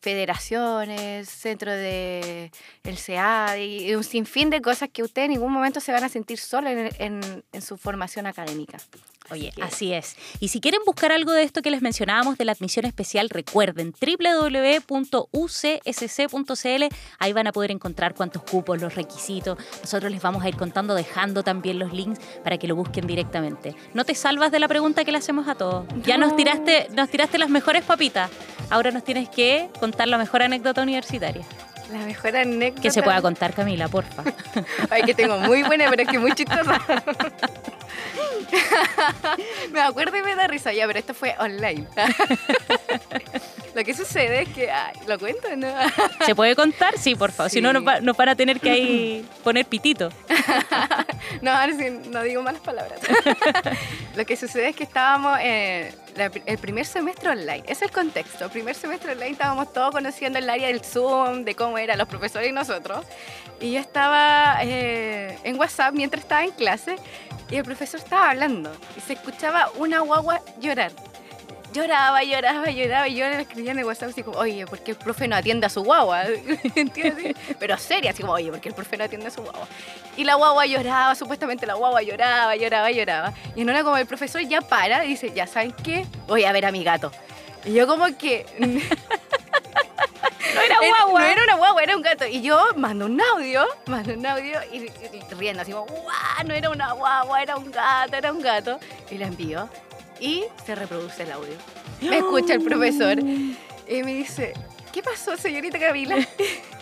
federaciones, 0.00 1.28
centro 1.28 1.72
de 1.72 2.50
el 2.84 2.96
CEA 2.96 3.58
y 3.58 3.94
un 3.94 4.04
sinfín 4.04 4.48
de 4.50 4.62
cosas 4.62 4.88
que 4.92 5.02
ustedes 5.02 5.26
en 5.26 5.32
ningún 5.32 5.52
momento 5.52 5.80
se 5.80 5.92
van 5.92 6.04
a 6.04 6.08
sentir 6.08 6.38
solos 6.38 6.70
en, 6.72 6.90
en- 6.98 7.44
en 7.52 7.62
su 7.62 7.76
formación 7.76 8.26
académica. 8.26 8.78
Oye, 9.30 9.52
así 9.60 9.92
es. 9.92 10.16
Y 10.40 10.48
si 10.48 10.60
quieren 10.60 10.80
buscar 10.86 11.12
algo 11.12 11.32
de 11.32 11.42
esto 11.42 11.60
que 11.62 11.70
les 11.70 11.82
mencionábamos 11.82 12.38
de 12.38 12.44
la 12.44 12.52
admisión 12.52 12.86
especial, 12.86 13.28
recuerden 13.30 13.92
www.ucsc.cl. 15.58 16.84
Ahí 17.18 17.32
van 17.32 17.46
a 17.46 17.52
poder 17.52 17.70
encontrar 17.70 18.14
cuántos 18.14 18.42
cupos, 18.42 18.80
los 18.80 18.94
requisitos. 18.94 19.58
Nosotros 19.82 20.10
les 20.12 20.22
vamos 20.22 20.42
a 20.44 20.48
ir 20.48 20.56
contando, 20.56 20.94
dejando 20.94 21.42
también 21.42 21.78
los 21.78 21.92
links 21.92 22.20
para 22.42 22.58
que 22.58 22.66
lo 22.68 22.76
busquen 22.76 23.06
directamente. 23.06 23.74
No 23.94 24.04
te 24.04 24.14
salvas 24.14 24.50
de 24.52 24.58
la 24.60 24.68
pregunta 24.68 25.04
que 25.04 25.12
le 25.12 25.18
hacemos 25.18 25.48
a 25.48 25.54
todos. 25.54 25.86
Ya 26.04 26.16
nos 26.18 26.30
No. 26.30 26.36
tiraste, 26.36 26.88
nos 26.94 27.08
tiraste 27.10 27.38
las 27.38 27.50
mejores 27.50 27.84
papitas. 27.84 28.30
Ahora 28.70 28.90
nos 28.90 29.04
tienes 29.04 29.28
que 29.28 29.68
contar 29.80 30.08
la 30.08 30.18
mejor 30.18 30.42
anécdota 30.42 30.82
universitaria. 30.82 31.44
La 31.92 32.00
mejor 32.00 32.36
anécdota. 32.36 32.82
Que 32.82 32.90
se 32.90 33.02
pueda 33.02 33.22
contar, 33.22 33.54
Camila, 33.54 33.88
porfa. 33.88 34.22
Ay, 34.90 35.04
que 35.04 35.14
tengo 35.14 35.38
muy 35.38 35.62
buena, 35.62 35.88
pero 35.88 36.02
es 36.02 36.08
que 36.08 36.18
muy 36.18 36.32
chistosa. 36.36 36.78
me 39.72 39.80
acuerdo 39.80 40.16
y 40.16 40.22
me 40.22 40.34
da 40.34 40.46
risa, 40.46 40.72
ya, 40.72 40.86
pero 40.86 40.98
esto 40.98 41.14
fue 41.14 41.34
online. 41.38 41.86
Lo 43.78 43.84
que 43.84 43.94
sucede 43.94 44.42
es 44.42 44.48
que, 44.48 44.68
ay, 44.72 44.92
¿lo 45.06 45.16
cuento 45.20 45.46
no? 45.56 45.68
¿Se 46.26 46.34
puede 46.34 46.56
contar? 46.56 46.98
Sí, 46.98 47.14
por 47.14 47.30
favor. 47.30 47.48
Si 47.48 47.60
no, 47.60 47.72
nos, 47.72 47.86
va- 47.86 48.00
nos 48.00 48.16
van 48.16 48.30
a 48.30 48.34
tener 48.34 48.58
que 48.58 48.70
ahí 48.72 49.28
poner 49.44 49.66
pitito. 49.66 50.10
No, 51.42 51.50
ahora 51.52 51.72
sí, 51.76 51.84
no 52.10 52.22
digo 52.22 52.42
malas 52.42 52.60
palabras. 52.62 52.98
Lo 54.16 54.24
que 54.24 54.34
sucede 54.36 54.70
es 54.70 54.76
que 54.76 54.84
estábamos 54.84 55.38
eh, 55.42 55.94
la- 56.16 56.30
el 56.46 56.58
primer 56.58 56.86
semestre 56.86 57.30
online. 57.30 57.62
Ese 57.64 57.72
es 57.72 57.82
el 57.82 57.90
contexto. 57.92 58.46
El 58.46 58.50
primer 58.50 58.74
semestre 58.74 59.12
online 59.12 59.32
estábamos 59.32 59.72
todos 59.72 59.90
conociendo 59.92 60.38
el 60.38 60.48
área 60.48 60.68
del 60.68 60.82
Zoom, 60.84 61.44
de 61.44 61.54
cómo 61.54 61.76
eran 61.78 61.98
los 61.98 62.08
profesores 62.08 62.48
y 62.48 62.52
nosotros. 62.52 63.04
Y 63.60 63.72
yo 63.72 63.80
estaba 63.80 64.58
eh, 64.62 65.38
en 65.44 65.58
WhatsApp 65.60 65.92
mientras 65.94 66.22
estaba 66.24 66.44
en 66.44 66.50
clase 66.52 66.96
y 67.50 67.56
el 67.56 67.64
profesor 67.64 68.00
estaba 68.00 68.30
hablando 68.30 68.72
y 68.96 69.00
se 69.00 69.12
escuchaba 69.12 69.70
una 69.76 70.00
guagua 70.00 70.40
llorar. 70.60 70.92
Lloraba, 71.78 72.24
lloraba, 72.24 72.70
lloraba 72.70 73.06
y 73.06 73.14
yo 73.14 73.28
le 73.28 73.40
escribía 73.40 73.70
en 73.70 73.78
el 73.78 73.84
WhatsApp 73.84 74.08
así 74.08 74.24
como, 74.24 74.36
oye, 74.36 74.66
¿por 74.66 74.80
qué 74.80 74.90
el 74.90 74.96
profe 74.96 75.28
no 75.28 75.36
atiende 75.36 75.66
a 75.66 75.68
su 75.68 75.84
guagua? 75.84 76.24
¿Entiendes? 76.74 77.36
Pero 77.60 77.78
seria, 77.78 78.10
así 78.10 78.22
como, 78.22 78.32
oye, 78.32 78.50
¿por 78.50 78.60
qué 78.60 78.70
el 78.70 78.74
profe 78.74 78.96
no 78.96 79.04
atiende 79.04 79.28
a 79.28 79.30
su 79.30 79.42
guagua? 79.42 79.68
Y 80.16 80.24
la 80.24 80.34
guagua 80.34 80.66
lloraba, 80.66 81.14
supuestamente 81.14 81.66
la 81.66 81.74
guagua 81.74 82.02
lloraba, 82.02 82.56
lloraba, 82.56 82.90
lloraba. 82.90 83.32
Y 83.54 83.60
en 83.60 83.70
una 83.70 83.84
como 83.84 83.96
el 83.96 84.06
profesor 84.06 84.42
ya 84.42 84.60
para 84.60 85.04
y 85.04 85.10
dice, 85.10 85.32
ya 85.32 85.46
saben 85.46 85.70
qué, 85.70 86.04
voy 86.26 86.44
a 86.44 86.50
ver 86.50 86.66
a 86.66 86.72
mi 86.72 86.82
gato. 86.82 87.12
Y 87.64 87.74
yo 87.74 87.86
como 87.86 88.06
que... 88.18 88.44
No 90.54 90.62
era 90.62 90.78
guagua. 90.80 91.20
No 91.20 91.26
era 91.26 91.42
una 91.44 91.54
guagua, 91.54 91.82
era 91.82 91.96
un 91.96 92.02
gato. 92.02 92.26
Y 92.26 92.40
yo 92.42 92.58
mando 92.74 93.06
un 93.06 93.20
audio, 93.20 93.64
mando 93.86 94.14
un 94.14 94.26
audio 94.26 94.58
y, 94.72 94.86
y 94.86 95.34
riendo 95.38 95.62
así 95.62 95.70
como, 95.70 95.84
¡guau! 95.84 96.46
No 96.46 96.54
era 96.54 96.70
una 96.70 96.92
guagua, 96.94 97.42
era 97.42 97.56
un 97.56 97.70
gato, 97.70 98.16
era 98.16 98.32
un 98.32 98.40
gato. 98.40 98.80
Y 99.10 99.18
la 99.18 99.26
envío 99.26 99.68
y 100.20 100.44
se 100.64 100.74
reproduce 100.74 101.22
el 101.22 101.32
audio. 101.32 101.54
Me 102.00 102.18
escucha 102.18 102.54
el 102.54 102.62
profesor 102.62 103.18
y 103.88 104.02
me 104.02 104.14
dice, 104.14 104.54
¿qué 104.92 105.02
pasó, 105.02 105.36
señorita 105.36 105.78
Camila? 105.78 106.16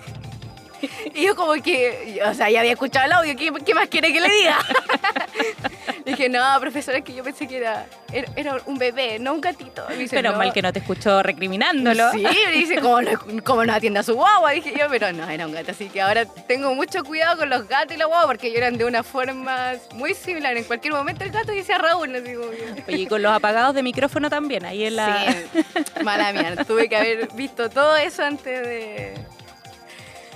Y 1.15 1.25
yo 1.25 1.35
como 1.37 1.53
que, 1.55 2.21
o 2.27 2.35
sea, 2.35 2.51
ya 2.51 2.61
había 2.61 2.73
escuchado 2.73 3.07
el 3.07 3.13
audio, 3.13 3.37
¿qué, 3.37 3.53
qué 3.65 3.75
más 3.75 3.89
quiere 3.89 4.13
que 4.13 4.21
le 4.21 4.29
diga? 4.29 4.59
Dije, 6.05 6.29
no, 6.29 6.41
profesora, 6.61 6.99
es 6.99 7.05
que 7.05 7.15
yo 7.15 7.25
pensé 7.25 7.49
que 7.49 7.57
era, 7.57 7.87
era, 8.13 8.29
era 8.37 8.57
un 8.67 8.79
bebé, 8.79 9.19
no 9.19 9.33
un 9.33 9.41
gatito. 9.41 9.85
Y 9.89 9.93
me 9.95 9.99
dice, 10.03 10.17
Pero 10.17 10.33
"No". 10.33 10.39
mal 10.39 10.53
que 10.53 10.63
no 10.63 10.73
te 10.73 10.79
escuchó 10.79 11.23
recriminándolo. 11.23 12.13
Sí, 12.13 12.23
me 12.47 12.53
dice, 12.53 12.81
¿cómo 12.81 13.01
no, 13.03 13.11
cómo 13.45 13.65
no 13.65 13.73
atiende 13.73 14.01
a 14.01 14.03
su 14.05 14.15
guagua? 14.15 14.53
Dije 14.53 14.73
yo, 14.79 14.87
pero 14.89 15.13
no, 15.13 15.29
era 15.29 15.47
un 15.47 15.53
gato. 15.53 15.73
Así 15.73 15.89
que 15.89 16.01
ahora 16.01 16.25
tengo 16.47 16.75
mucho 16.75 17.03
cuidado 17.05 17.39
con 17.39 17.51
los 17.51 17.67
gatos 17.67 17.97
y 17.97 17.99
la 17.99 18.05
guagua 18.07 18.27
porque 18.27 18.53
lloran 18.53 18.79
de 18.79 18.85
una 18.85 19.03
forma 19.03 19.73
muy 19.95 20.15
similar. 20.15 20.57
En 20.57 20.65
cualquier 20.65 20.93
momento 20.95 21.25
el 21.25 21.31
gato 21.31 21.51
dice 21.53 21.73
a 21.73 21.79
Raúl, 21.79 22.13
no 22.13 22.21
digo 22.21 22.45
Oye, 22.89 22.97
y 22.99 23.07
con 23.07 23.21
los 23.23 23.33
apagados 23.33 23.75
de 23.75 23.83
micrófono 23.83 24.31
también, 24.31 24.65
ahí 24.65 24.85
en 24.85 24.97
la... 24.97 25.33
Sí, 25.53 25.65
mala 26.05 26.33
mía. 26.33 26.55
Tuve 26.65 26.89
que 26.89 26.97
haber 26.97 27.29
visto 27.33 27.69
todo 27.69 27.97
eso 27.97 28.23
antes 28.23 28.63
de, 28.67 29.15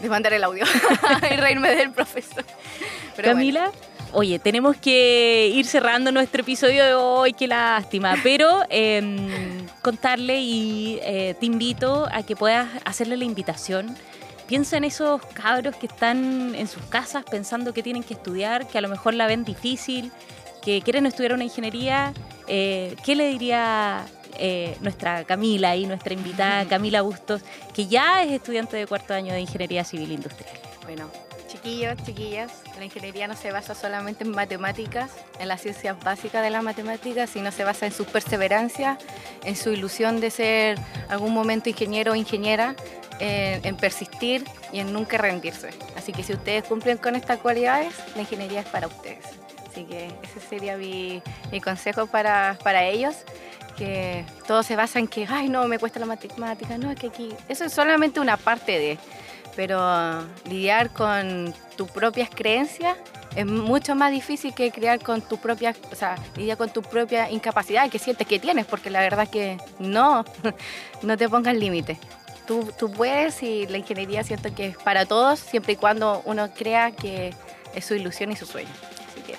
de 0.00 0.08
mandar 0.08 0.32
el 0.32 0.44
audio 0.44 0.64
y 1.30 1.36
reírme 1.36 1.74
del 1.74 1.92
profesor. 1.92 2.44
Pero 3.16 3.32
Camila, 3.32 3.70
oye, 4.12 4.38
tenemos 4.38 4.76
que 4.76 5.50
ir 5.54 5.66
cerrando 5.66 6.12
nuestro 6.12 6.42
episodio 6.42 6.84
de 6.84 6.94
hoy, 6.94 7.32
qué 7.32 7.46
lástima, 7.46 8.14
pero 8.22 8.62
em, 8.68 9.66
contarle 9.82 10.40
y 10.40 10.98
eh, 11.02 11.34
te 11.38 11.46
invito 11.46 12.08
a 12.12 12.22
que 12.22 12.36
puedas 12.36 12.68
hacerle 12.84 13.16
la 13.16 13.24
invitación. 13.24 13.96
Piensa 14.46 14.76
en 14.76 14.84
esos 14.84 15.24
cabros 15.26 15.76
que 15.76 15.86
están 15.86 16.54
en 16.56 16.66
sus 16.66 16.82
casas 16.86 17.24
pensando 17.30 17.72
que 17.72 17.82
tienen 17.82 18.02
que 18.02 18.14
estudiar, 18.14 18.66
que 18.66 18.78
a 18.78 18.80
lo 18.80 18.88
mejor 18.88 19.14
la 19.14 19.26
ven 19.26 19.44
difícil, 19.44 20.10
que 20.60 20.82
quieren 20.82 21.06
estudiar 21.06 21.34
una 21.34 21.44
ingeniería. 21.44 22.12
Eh, 22.48 22.96
¿Qué 23.04 23.14
le 23.14 23.28
diría 23.28 24.04
eh, 24.38 24.76
nuestra 24.80 25.24
Camila 25.24 25.76
y 25.76 25.86
nuestra 25.86 26.12
invitada 26.14 26.64
Camila 26.66 27.02
Bustos, 27.02 27.42
que 27.74 27.86
ya 27.86 28.22
es 28.22 28.32
estudiante 28.32 28.76
de 28.76 28.86
cuarto 28.86 29.14
año 29.14 29.32
de 29.32 29.40
Ingeniería 29.40 29.84
Civil 29.84 30.12
Industrial? 30.12 30.52
Bueno, 30.84 31.10
chiquillos, 31.48 31.96
chiquillas, 32.04 32.52
La 32.78 32.84
ingeniería 32.84 33.28
no 33.28 33.36
se 33.36 33.52
basa 33.52 33.74
solamente 33.74 34.24
en 34.24 34.30
matemáticas, 34.30 35.10
en 35.38 35.48
las 35.48 35.60
ciencias 35.60 35.98
básicas 36.02 36.42
de 36.42 36.50
las 36.50 36.62
matemáticas, 36.62 37.28
sino 37.30 37.52
se 37.52 37.64
basa 37.64 37.86
en 37.86 37.92
su 37.92 38.04
perseverancia, 38.06 38.98
en 39.44 39.56
su 39.56 39.70
ilusión 39.70 40.20
de 40.20 40.30
ser 40.30 40.78
algún 41.08 41.34
momento 41.34 41.68
ingeniero 41.68 42.12
o 42.12 42.14
ingeniera, 42.14 42.74
en, 43.18 43.64
en 43.66 43.76
persistir 43.76 44.44
y 44.72 44.80
en 44.80 44.92
nunca 44.92 45.18
rendirse. 45.18 45.70
Así 45.96 46.12
que 46.12 46.22
si 46.22 46.32
ustedes 46.32 46.64
cumplen 46.64 46.96
con 46.96 47.16
estas 47.16 47.38
cualidades, 47.38 47.92
la 48.14 48.22
ingeniería 48.22 48.60
es 48.60 48.66
para 48.68 48.86
ustedes. 48.86 49.26
Así 49.70 49.84
que 49.84 50.06
ese 50.22 50.40
sería 50.48 50.76
mi, 50.76 51.22
mi 51.52 51.60
consejo 51.60 52.06
para, 52.06 52.58
para 52.64 52.84
ellos 52.84 53.16
que 53.80 54.26
todo 54.46 54.62
se 54.62 54.76
basa 54.76 54.98
en 54.98 55.08
que, 55.08 55.26
ay, 55.26 55.48
no, 55.48 55.66
me 55.66 55.78
cuesta 55.78 55.98
la 55.98 56.04
matemática, 56.04 56.76
no, 56.76 56.90
es 56.90 56.98
que 56.98 57.06
aquí, 57.06 57.30
eso 57.48 57.64
es 57.64 57.72
solamente 57.72 58.20
una 58.20 58.36
parte 58.36 58.78
de, 58.78 58.98
pero 59.56 60.22
lidiar 60.44 60.90
con 60.92 61.54
tus 61.76 61.90
propias 61.90 62.28
creencias 62.28 62.98
es 63.34 63.46
mucho 63.46 63.94
más 63.94 64.12
difícil 64.12 64.52
que 64.52 64.70
crear 64.70 65.02
con 65.02 65.22
tu 65.22 65.38
propia, 65.38 65.74
o 65.90 65.94
sea, 65.94 66.16
lidiar 66.36 66.58
con 66.58 66.68
tu 66.68 66.82
propia 66.82 67.30
incapacidad 67.30 67.88
que 67.88 67.98
sientes 67.98 68.26
que 68.26 68.38
tienes, 68.38 68.66
porque 68.66 68.90
la 68.90 69.00
verdad 69.00 69.28
que 69.28 69.56
no, 69.78 70.26
no 71.02 71.16
te 71.16 71.28
pongas 71.28 71.54
límites. 71.54 71.96
Tú, 72.46 72.70
tú 72.78 72.90
puedes 72.90 73.42
y 73.42 73.66
la 73.66 73.78
ingeniería 73.78 74.24
siento 74.24 74.54
que 74.54 74.66
es 74.66 74.76
para 74.76 75.06
todos, 75.06 75.38
siempre 75.38 75.72
y 75.72 75.76
cuando 75.76 76.20
uno 76.26 76.50
crea 76.52 76.90
que 76.90 77.32
es 77.74 77.84
su 77.86 77.94
ilusión 77.94 78.30
y 78.30 78.36
su 78.36 78.44
sueño. 78.44 78.70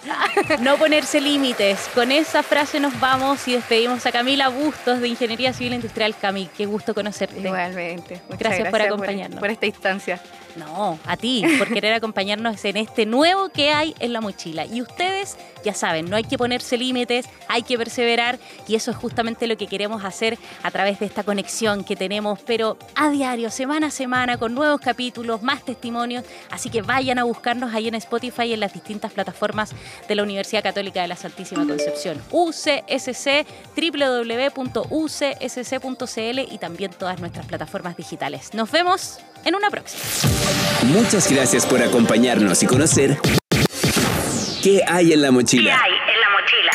No 0.60 0.78
ponerse 0.78 1.22
límites. 1.22 1.90
Con 1.94 2.12
esa 2.12 2.44
frase 2.44 2.80
nos 2.80 3.00
vamos 3.00 3.48
y 3.48 3.54
despedimos 3.54 4.06
a 4.06 4.12
Camila 4.12 4.50
Bustos 4.50 5.00
de 5.00 5.08
Ingeniería 5.08 5.54
Civil 5.54 5.74
Industrial. 5.74 6.16
Cami, 6.20 6.50
qué 6.58 6.66
gusto 6.66 6.94
conocerte. 6.94 7.40
igualmente. 7.40 8.22
Muchas 8.24 8.40
Gracias 8.40 8.70
por 8.70 8.82
acompañarnos. 8.82 9.40
por 9.40 9.50
esta 9.50 9.66
instancia. 9.66 10.22
No, 10.56 11.00
a 11.06 11.16
ti, 11.16 11.44
por 11.58 11.72
querer 11.74 11.94
acompañarnos 11.94 12.64
en 12.66 12.78
este 12.78 13.06
nuevo 13.06 13.50
que 13.50 13.72
hay 13.72 13.96
en 14.00 14.12
la 14.14 14.22
mochila. 14.22 14.66
Y 14.66 14.82
ustedes, 14.82 15.38
ya 15.64 15.74
saben, 15.74 16.10
no 16.10 16.18
hay 16.18 16.24
que 16.24 16.38
ponerse 16.38 16.78
límites, 16.78 17.26
hay 17.48 17.64
que 17.64 17.78
perseverar 17.78 18.38
y 18.68 18.76
eso 18.76 18.92
es 18.92 18.98
justamente 18.98 19.48
lo 19.48 19.56
que 19.56 19.68
queremos 19.68 20.04
hacer 20.04 20.38
a 20.64 20.72
través 20.72 21.00
de 21.00 21.06
esta 21.06 21.24
conexión 21.24 21.84
que 21.84 21.96
tenemos, 21.96 22.40
pero 22.46 22.78
a 22.96 23.10
diario, 23.10 23.50
semana 23.50 23.88
a 23.88 23.92
semana, 23.92 24.38
con 24.38 24.54
nuevos 24.54 24.82
capítulos, 24.82 25.42
más 25.42 25.64
testimonios. 25.64 26.26
Así 26.50 26.70
que 26.70 26.82
vayan 26.82 27.20
a 27.20 27.24
buscarnos 27.24 27.74
ahí 27.74 27.88
en 27.88 27.96
Spotify 27.96 28.44
y 28.44 28.54
en 28.54 28.60
las 28.60 28.74
distintas 28.74 29.12
plataformas 29.12 29.74
de 30.08 30.16
la 30.16 30.24
Universidad 30.24 30.64
Católica 30.64 31.02
de 31.02 31.08
la 31.08 31.16
Santísima 31.16 31.66
Concepción. 31.66 32.22
UCSC, 32.32 33.46
www.ucsc.cl 35.12 36.40
y 36.52 36.58
también 36.60 36.92
todas 36.92 37.20
nuestras 37.20 37.46
plataformas 37.46 37.96
digitales. 37.98 38.54
Nos 38.54 38.72
vemos 38.72 39.20
en 39.46 39.56
una 39.56 39.70
próxima. 39.70 40.02
Muchas 40.84 41.32
gracias 41.32 41.66
por 41.66 41.82
acompañarnos 41.82 42.62
y 42.64 42.66
conocer 42.66 43.18
qué 44.64 44.84
hay 44.88 45.14
en 45.14 45.22
la 45.22 45.28
¿Qué 45.28 45.32
mochila. 45.32 45.80
hay 45.82 45.92
en 45.92 46.20
la 46.22 46.30
mochila? 46.30 46.72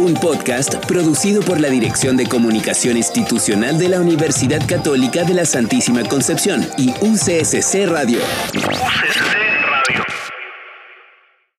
Un 0.00 0.14
podcast 0.14 0.76
producido 0.86 1.42
por 1.42 1.58
la 1.60 1.68
Dirección 1.68 2.16
de 2.16 2.26
Comunicación 2.26 2.96
Institucional 2.96 3.78
de 3.78 3.88
la 3.88 4.00
Universidad 4.00 4.64
Católica 4.66 5.24
de 5.24 5.34
la 5.34 5.44
Santísima 5.44 6.04
Concepción 6.04 6.64
y 6.76 6.90
UCSC 7.00 7.86
Radio. 7.88 8.18
UCSC 8.54 9.17